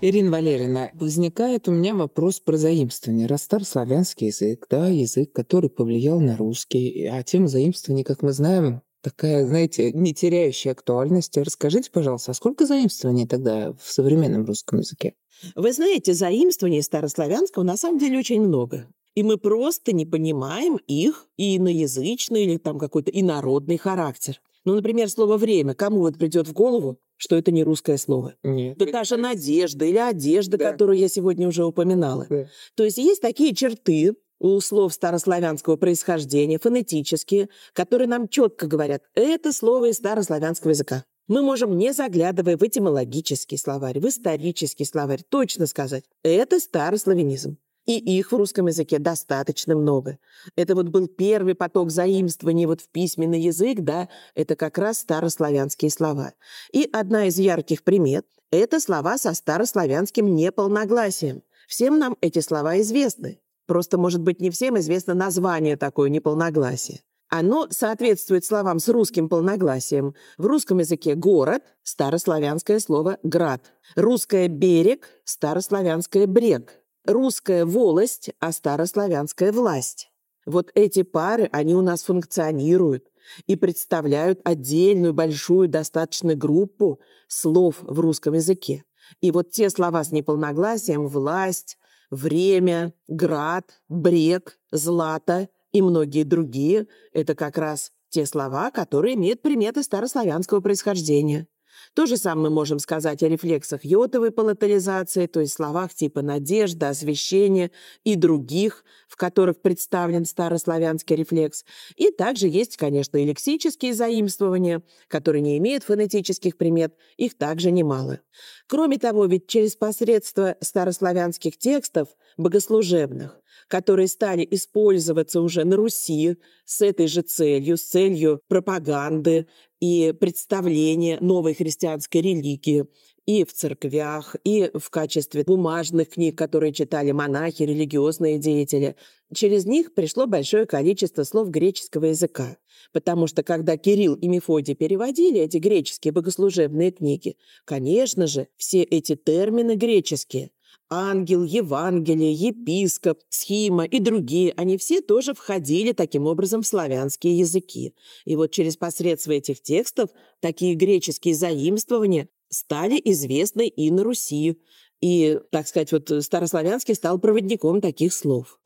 Ирина 0.07 0.29
Валерьевна, 0.29 0.91
возникает 0.93 1.67
у 1.67 1.71
меня 1.71 1.95
вопрос 1.95 2.39
про 2.39 2.57
заимствование. 2.57 3.25
Раз 3.25 3.41
старославянский 3.41 4.27
язык, 4.27 4.67
да, 4.69 4.87
язык, 4.87 5.33
который 5.33 5.71
повлиял 5.71 6.19
на 6.19 6.37
русский, 6.37 7.07
а 7.07 7.23
тема 7.23 7.47
заимствования, 7.47 8.03
как 8.03 8.21
мы 8.21 8.31
знаем, 8.31 8.83
такая, 9.01 9.47
знаете, 9.47 9.91
не 9.93 10.13
теряющая 10.13 10.73
актуальности. 10.73 11.39
Расскажите, 11.39 11.89
пожалуйста, 11.89 12.31
а 12.31 12.33
сколько 12.35 12.67
заимствований 12.67 13.25
тогда 13.25 13.73
в 13.73 13.91
современном 13.91 14.45
русском 14.45 14.77
языке? 14.77 15.15
Вы 15.55 15.73
знаете, 15.73 16.13
заимствований 16.13 16.83
старославянского 16.83 17.63
на 17.63 17.75
самом 17.75 17.97
деле 17.97 18.19
очень 18.19 18.41
много. 18.41 18.87
И 19.15 19.23
мы 19.23 19.37
просто 19.37 19.91
не 19.91 20.05
понимаем 20.05 20.77
их 20.85 21.27
иноязычный 21.35 22.43
или 22.43 22.57
там 22.57 22.77
какой-то 22.77 23.09
инородный 23.09 23.77
характер. 23.77 24.39
Ну, 24.65 24.75
например, 24.75 25.09
слово 25.09 25.37
«время». 25.37 25.73
Кому 25.73 26.01
вот 26.01 26.19
придет 26.19 26.47
в 26.47 26.53
голову, 26.53 26.99
что 27.17 27.35
это 27.35 27.51
не 27.51 27.63
русское 27.63 27.97
слово? 27.97 28.35
Нет. 28.43 28.77
Да 28.77 28.85
та 28.87 29.03
же 29.03 29.17
надежда 29.17 29.85
или 29.85 29.97
одежда, 29.97 30.57
Да. 30.57 30.71
которую 30.71 30.97
я 30.97 31.07
сегодня 31.07 31.47
уже 31.47 31.65
упоминала. 31.65 32.25
Да. 32.29 32.47
То 32.75 32.83
есть 32.83 32.97
есть 32.97 33.21
такие 33.21 33.53
черты 33.55 34.15
у 34.39 34.59
слов 34.59 34.93
старославянского 34.93 35.77
происхождения, 35.77 36.59
фонетические, 36.59 37.49
которые 37.73 38.07
нам 38.07 38.27
четко 38.27 38.67
говорят, 38.67 39.03
это 39.13 39.53
слово 39.53 39.89
из 39.89 39.95
старославянского 39.97 40.71
языка. 40.71 41.05
Мы 41.27 41.41
можем, 41.41 41.75
не 41.77 41.91
заглядывая 41.93 42.55
в 42.55 42.61
этимологический 42.61 43.57
словарь, 43.57 43.99
в 43.99 44.07
исторический 44.07 44.85
словарь, 44.85 45.23
точно 45.27 45.65
сказать, 45.65 46.03
это 46.21 46.59
старославянизм. 46.59 47.57
И 47.85 47.97
их 48.17 48.31
в 48.31 48.35
русском 48.35 48.67
языке 48.67 48.97
достаточно 48.97 49.75
много. 49.75 50.17
Это 50.55 50.73
вот 50.73 50.89
был 50.89 51.07
первый 51.07 51.53
поток 51.53 51.91
заимствований 51.91 52.65
вот 52.65 52.81
в 52.81 52.89
письменный 52.89 53.39
язык, 53.39 53.81
да, 53.81 54.09
это 54.33 54.55
как 54.55 54.77
раз 54.77 54.99
старославянские 54.99 55.91
слова. 55.91 56.33
И 56.71 56.89
одна 56.91 57.27
из 57.27 57.37
ярких 57.37 57.83
примет– 57.83 58.25
это 58.51 58.79
слова 58.79 59.17
со 59.17 59.33
старославянским 59.33 60.33
неполногласием. 60.33 61.43
Всем 61.67 61.99
нам 61.99 62.17
эти 62.21 62.39
слова 62.39 62.79
известны. 62.81 63.39
Просто, 63.67 63.97
может 63.97 64.21
быть, 64.21 64.39
не 64.39 64.49
всем 64.49 64.77
известно 64.79 65.13
название 65.13 65.77
такое 65.77 66.09
неполногласие. 66.09 67.01
Оно 67.29 67.67
соответствует 67.69 68.45
словам 68.45 68.79
с 68.79 68.87
русским 68.87 69.29
полногласием. 69.29 70.13
В 70.37 70.45
русском 70.45 70.77
языке 70.77 71.15
«город»– 71.15 71.63
старославянское 71.83 72.79
слово 72.79 73.17
«град». 73.23 73.73
Русское 73.95 74.47
«берег»– 74.47 75.07
старославянское 75.23 76.27
«брег». 76.27 76.84
Русская 77.05 77.65
волость, 77.65 78.31
а 78.39 78.51
старославянская 78.51 79.51
власть. 79.51 80.09
Вот 80.45 80.71
эти 80.73 81.03
пары, 81.03 81.47
они 81.51 81.75
у 81.75 81.81
нас 81.81 82.03
функционируют 82.03 83.05
и 83.45 83.55
представляют 83.55 84.39
отдельную 84.43 85.13
большую 85.13 85.69
достаточно 85.69 86.35
группу 86.35 86.99
слов 87.27 87.77
в 87.81 87.99
русском 87.99 88.33
языке. 88.33 88.83
И 89.21 89.31
вот 89.31 89.51
те 89.51 89.69
слова 89.69 90.03
с 90.03 90.11
неполногласием 90.11 91.07
«власть», 91.07 91.77
«время», 92.09 92.93
«град», 93.07 93.81
«брег», 93.87 94.59
«злато» 94.71 95.49
и 95.71 95.81
многие 95.81 96.23
другие– 96.23 96.87
это 97.13 97.35
как 97.35 97.57
раз 97.57 97.91
те 98.09 98.25
слова, 98.25 98.71
которые 98.71 99.15
имеют 99.15 99.41
приметы 99.41 99.83
старославянского 99.83 100.61
происхождения. 100.61 101.47
То 101.93 102.05
же 102.05 102.17
самое 102.17 102.49
мы 102.49 102.55
можем 102.55 102.79
сказать 102.79 103.23
о 103.23 103.27
рефлексах 103.27 103.85
йотовой 103.85 104.31
палатализации, 104.31 105.27
то 105.27 105.39
есть 105.39 105.53
словах 105.53 105.93
типа 105.93 106.21
«надежда», 106.21 106.89
«освещение» 106.89 107.71
и 108.03 108.15
других, 108.15 108.83
в 109.07 109.15
которых 109.15 109.61
представлен 109.61 110.25
старославянский 110.25 111.15
рефлекс. 111.15 111.63
И 111.95 112.11
также 112.11 112.47
есть, 112.47 112.77
конечно, 112.77 113.17
и 113.17 113.25
лексические 113.25 113.93
заимствования, 113.93 114.83
которые 115.07 115.41
не 115.41 115.57
имеют 115.57 115.83
фонетических 115.83 116.57
примет, 116.57 116.95
их 117.17 117.37
также 117.37 117.71
немало. 117.71 118.19
Кроме 118.67 118.97
того, 118.97 119.25
ведь 119.25 119.47
через 119.47 119.75
посредство 119.75 120.55
старославянских 120.61 121.57
текстов, 121.57 122.09
богослужебных, 122.37 123.39
которые 123.67 124.07
стали 124.07 124.47
использоваться 124.49 125.41
уже 125.41 125.63
на 125.63 125.75
Руси 125.75 126.37
с 126.65 126.81
этой 126.81 127.07
же 127.07 127.21
целью, 127.21 127.77
с 127.77 127.81
целью 127.81 128.41
пропаганды 128.47 129.47
и 129.79 130.13
представления 130.19 131.17
новой 131.19 131.53
христианской 131.53 132.21
религии 132.21 132.85
и 133.25 133.43
в 133.43 133.53
церквях, 133.53 134.35
и 134.43 134.69
в 134.73 134.89
качестве 134.89 135.43
бумажных 135.43 136.09
книг, 136.09 136.37
которые 136.37 136.73
читали 136.73 137.11
монахи, 137.11 137.63
религиозные 137.63 138.37
деятели. 138.37 138.95
Через 139.33 139.65
них 139.65 139.95
пришло 139.95 140.27
большое 140.27 140.65
количество 140.65 141.23
слов 141.23 141.49
греческого 141.49 142.05
языка. 142.05 142.57
Потому 142.93 143.25
что 143.27 143.41
когда 143.41 143.77
Кирилл 143.77 144.13
и 144.13 144.27
Мефодий 144.27 144.75
переводили 144.75 145.39
эти 145.39 145.57
греческие 145.57 146.11
богослужебные 146.11 146.91
книги, 146.91 147.37
конечно 147.65 148.27
же, 148.27 148.47
все 148.57 148.83
эти 148.83 149.15
термины 149.15 149.75
греческие 149.75 150.51
ангел, 150.89 151.43
Евангелие, 151.43 152.33
епископ, 152.33 153.19
схима 153.29 153.85
и 153.85 153.99
другие, 153.99 154.53
они 154.57 154.77
все 154.77 155.01
тоже 155.01 155.33
входили 155.33 155.91
таким 155.91 156.27
образом 156.27 156.61
в 156.61 156.67
славянские 156.67 157.39
языки. 157.39 157.93
И 158.25 158.35
вот 158.35 158.51
через 158.51 158.77
посредство 158.77 159.31
этих 159.31 159.61
текстов 159.61 160.09
такие 160.39 160.75
греческие 160.75 161.35
заимствования 161.35 162.29
стали 162.49 163.01
известны 163.03 163.67
и 163.67 163.91
на 163.91 164.03
Руси. 164.03 164.59
И, 165.01 165.39
так 165.51 165.67
сказать, 165.67 165.91
вот 165.91 166.11
старославянский 166.23 166.95
стал 166.95 167.19
проводником 167.19 167.81
таких 167.81 168.13
слов. 168.13 168.59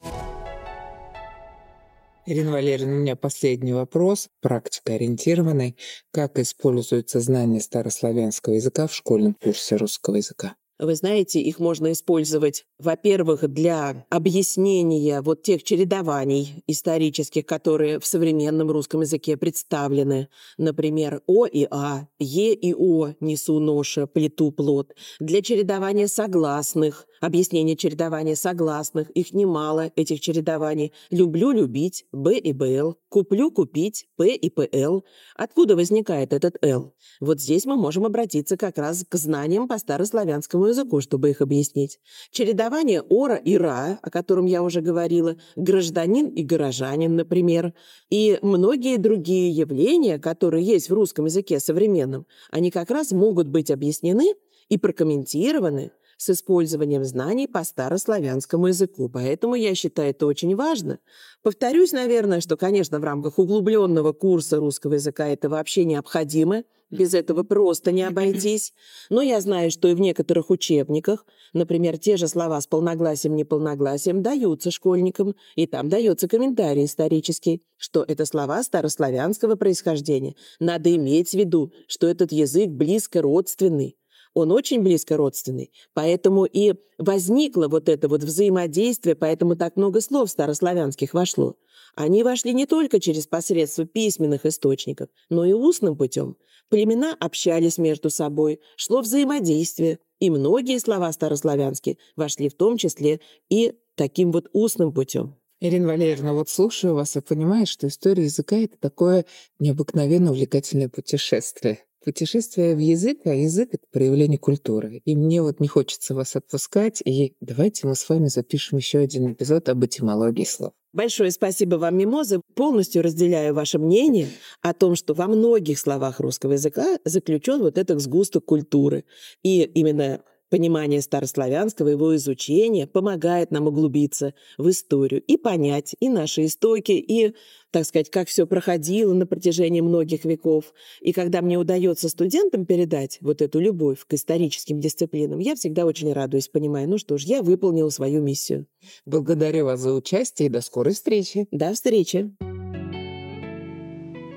Ирина 2.26 2.52
Валерьевна, 2.52 2.94
у 2.94 3.00
меня 3.00 3.16
последний 3.16 3.74
вопрос, 3.74 4.30
практикоориентированный. 4.42 5.76
Как 6.12 6.38
используется 6.38 7.22
знание 7.22 7.60
старославянского 7.60 8.54
языка 8.54 8.86
в 8.86 8.94
школьном 8.94 9.34
курсе 9.34 9.78
русского 9.78 10.18
языка? 10.18 10.56
Вы 10.80 10.96
знаете, 10.96 11.42
их 11.42 11.60
можно 11.60 11.92
использовать, 11.92 12.66
во-первых, 12.80 13.46
для 13.52 14.06
объяснения 14.10 15.20
вот 15.20 15.44
тех 15.44 15.62
чередований 15.64 16.64
исторических, 16.68 17.46
которые 17.46 18.00
в 18.00 18.06
современном 18.06 18.72
русском 18.72 19.02
языке 19.02 19.36
представлены. 19.36 20.30
Например, 20.58 21.22
О 21.28 21.46
и 21.46 21.68
А, 21.70 22.08
Е 22.18 22.54
и 22.54 22.74
О, 22.74 23.10
несу 23.20 23.60
ноша, 23.60 24.08
плиту 24.08 24.52
плод. 24.52 24.96
Для 25.20 25.42
чередования 25.42 26.08
согласных, 26.08 27.08
объяснение 27.22 27.76
чередования 27.76 28.36
согласных, 28.36 29.10
их 29.12 29.34
немало, 29.34 29.92
этих 29.96 30.22
чередований. 30.22 30.94
Люблю 31.10 31.52
любить, 31.52 32.06
Б 32.12 32.38
и 32.38 32.54
БЛ. 32.54 32.96
Куплю 33.10 33.52
купить, 33.52 34.08
П 34.16 34.36
и 34.36 34.50
ПЛ. 34.50 35.02
Откуда 35.36 35.76
возникает 35.76 36.34
этот 36.34 36.58
Л? 36.64 36.94
Вот 37.20 37.40
здесь 37.42 37.66
мы 37.66 37.76
можем 37.76 38.06
обратиться 38.06 38.58
как 38.58 38.78
раз 38.78 39.06
к 39.08 39.16
знаниям 39.16 39.68
по 39.68 39.78
старославянскому 39.78 40.68
языку, 40.68 41.02
чтобы 41.02 41.32
их 41.32 41.42
объяснить. 41.42 42.00
Чередование 42.32 43.02
ора 43.02 43.36
и 43.36 43.58
ра, 43.58 44.00
о 44.02 44.10
котором 44.10 44.46
я 44.46 44.64
уже 44.64 44.82
говорила, 44.82 45.38
гражданин 45.56 46.28
и 46.28 46.44
горожанин, 46.44 47.16
например, 47.16 47.74
и 48.10 48.40
многие 48.42 48.98
другие 48.98 49.50
явления, 49.50 50.20
которые 50.20 50.66
есть 50.66 50.90
в 50.90 50.94
русском 50.94 51.26
языке 51.26 51.60
современном, 51.60 52.26
они 52.52 52.72
как 52.72 52.92
раз 52.92 53.12
могут 53.12 53.48
быть 53.48 53.72
объяснены 53.72 54.34
и 54.70 54.78
прокомментированы 54.78 55.92
с 56.20 56.30
использованием 56.32 57.06
знаний 57.06 57.48
по 57.48 57.64
старославянскому 57.64 58.68
языку. 58.68 59.08
Поэтому 59.08 59.56
я 59.56 59.74
считаю 59.74 60.10
это 60.10 60.26
очень 60.26 60.54
важно. 60.54 61.00
Повторюсь, 61.42 61.94
наверное, 61.94 62.42
что, 62.42 62.58
конечно, 62.58 63.00
в 63.00 63.06
рамках 63.06 63.40
углубленного 63.40 64.12
курса 64.12 64.58
русского 64.58 64.96
языка 64.96 65.30
это 65.30 65.48
вообще 65.48 65.86
необходимо. 65.86 66.66
Без 66.92 67.14
этого 67.14 67.44
просто 67.44 67.94
не 67.94 68.04
обойтись. 68.04 68.74
Но 69.10 69.22
я 69.22 69.40
знаю, 69.40 69.72
что 69.72 69.88
и 69.88 69.94
в 69.94 70.02
некоторых 70.02 70.50
учебниках, 70.50 71.26
например, 71.54 71.98
те 71.98 72.18
же 72.18 72.28
слова 72.28 72.60
с 72.60 72.68
полногласием, 72.68 73.38
неполногласием 73.38 74.22
даются 74.22 74.72
школьникам, 74.72 75.36
и 75.56 75.68
там 75.68 75.88
дается 75.88 76.28
комментарий 76.28 76.84
исторический, 76.84 77.64
что 77.78 78.04
это 78.06 78.26
слова 78.26 78.62
старославянского 78.62 79.56
происхождения. 79.56 80.36
Надо 80.60 80.94
иметь 80.94 81.30
в 81.30 81.36
виду, 81.36 81.72
что 81.88 82.08
этот 82.08 82.34
язык 82.34 82.70
близко 82.72 83.22
родственный 83.22 83.96
он 84.34 84.52
очень 84.52 84.82
близко 84.82 85.18
родственный, 85.18 85.72
поэтому 85.94 86.46
и 86.46 86.76
возникло 86.98 87.68
вот 87.68 87.90
это 87.90 88.08
вот 88.08 88.24
взаимодействие, 88.24 89.16
поэтому 89.16 89.56
так 89.56 89.76
много 89.76 90.02
слов 90.02 90.30
старославянских 90.30 91.14
вошло. 91.14 91.56
Они 91.96 92.24
вошли 92.24 92.54
не 92.54 92.66
только 92.66 93.00
через 93.00 93.28
посредство 93.28 93.86
письменных 93.86 94.46
источников, 94.46 95.10
но 95.30 95.46
и 95.46 95.54
устным 95.54 95.98
путем. 95.98 96.38
Племена 96.70 97.16
общались 97.20 97.78
между 97.78 98.10
собой, 98.10 98.60
шло 98.76 99.02
взаимодействие, 99.02 100.00
и 100.20 100.30
многие 100.30 100.78
слова 100.80 101.12
старославянские 101.12 101.98
вошли 102.16 102.50
в 102.50 102.54
том 102.54 102.78
числе 102.78 103.22
и 103.50 103.74
таким 103.96 104.32
вот 104.32 104.50
устным 104.54 104.94
путем. 104.94 105.36
Ирина 105.62 105.88
Валерьевна, 105.88 106.34
вот 106.34 106.48
слушаю 106.48 106.94
вас 106.94 107.18
и 107.18 107.22
понимаю, 107.22 107.66
что 107.66 107.88
история 107.88 108.24
языка— 108.24 108.56
это 108.58 108.78
такое 108.80 109.26
необыкновенно 109.60 110.32
увлекательное 110.32 110.88
путешествие 110.88 111.80
путешествие 112.04 112.76
в 112.76 112.80
язык, 112.80 113.20
а 113.26 113.34
язык— 113.34 113.70
это 113.74 113.86
проявление 113.92 114.38
культуры. 114.38 115.02
И 115.06 115.16
мне 115.16 115.42
вот 115.42 115.60
не 115.60 115.68
хочется 115.68 116.16
вас 116.16 116.36
отпускать, 116.36 117.02
и 117.06 117.36
давайте 117.42 117.88
мы 117.88 117.96
с 117.96 118.08
вами 118.08 118.28
запишем 118.28 118.78
еще 118.78 119.00
один 119.00 119.34
эпизод 119.34 119.70
об 119.70 119.86
этимологии 119.86 120.46
слов. 120.46 120.74
Большое 120.92 121.30
спасибо 121.30 121.76
вам, 121.76 121.98
Мимоза. 121.98 122.42
Полностью 122.56 123.04
разделяю 123.04 123.54
ваше 123.54 123.78
мнение 123.78 124.28
о 124.62 124.74
том, 124.74 124.96
что 124.96 125.14
во 125.14 125.28
многих 125.28 125.78
словах 125.78 126.20
русского 126.20 126.54
языка 126.54 126.98
заключен 127.06 127.60
вот 127.62 127.78
этот 127.78 128.02
сгусток 128.02 128.46
культуры. 128.46 129.06
И 129.44 129.62
именно 129.62 130.24
Понимание 130.50 131.02
старославянского, 131.02 131.90
его 131.90 132.16
изучение 132.16 132.88
помогает 132.88 133.52
нам 133.52 133.68
углубиться 133.68 134.34
в 134.58 134.70
историю 134.70 135.22
и 135.22 135.38
понять 135.38 135.96
и 136.00 136.10
наши 136.10 136.46
истоки, 136.46 136.94
и, 136.94 137.36
так 137.72 137.86
сказать, 137.86 138.10
как 138.10 138.28
все 138.28 138.48
проходило 138.48 139.14
на 139.14 139.28
протяжении 139.28 139.82
многих 139.82 140.26
веков. 140.26 140.74
И 141.02 141.14
когда 141.14 141.42
мне 141.42 141.58
удается 141.58 142.10
студентам 142.10 142.66
передать 142.66 143.20
вот 143.22 143.42
эту 143.42 143.60
любовь 143.60 144.06
к 144.08 144.14
историческим 144.14 144.80
дисциплинам, 144.80 145.40
я 145.40 145.56
всегда 145.56 145.86
очень 145.86 146.12
радуюсь, 146.14 146.48
понимаю, 146.48 146.90
ну 146.90 146.98
что 146.98 147.18
ж, 147.18 147.24
я 147.24 147.44
выполнила 147.44 147.90
свою 147.90 148.22
миссию. 148.22 148.66
Благодарю 149.06 149.66
вас 149.66 149.80
за 149.80 149.94
участие 149.94 150.48
и 150.48 150.52
до 150.52 150.62
скорой 150.62 150.94
встречи. 150.94 151.48
До 151.52 151.74
встречи. 151.74 152.32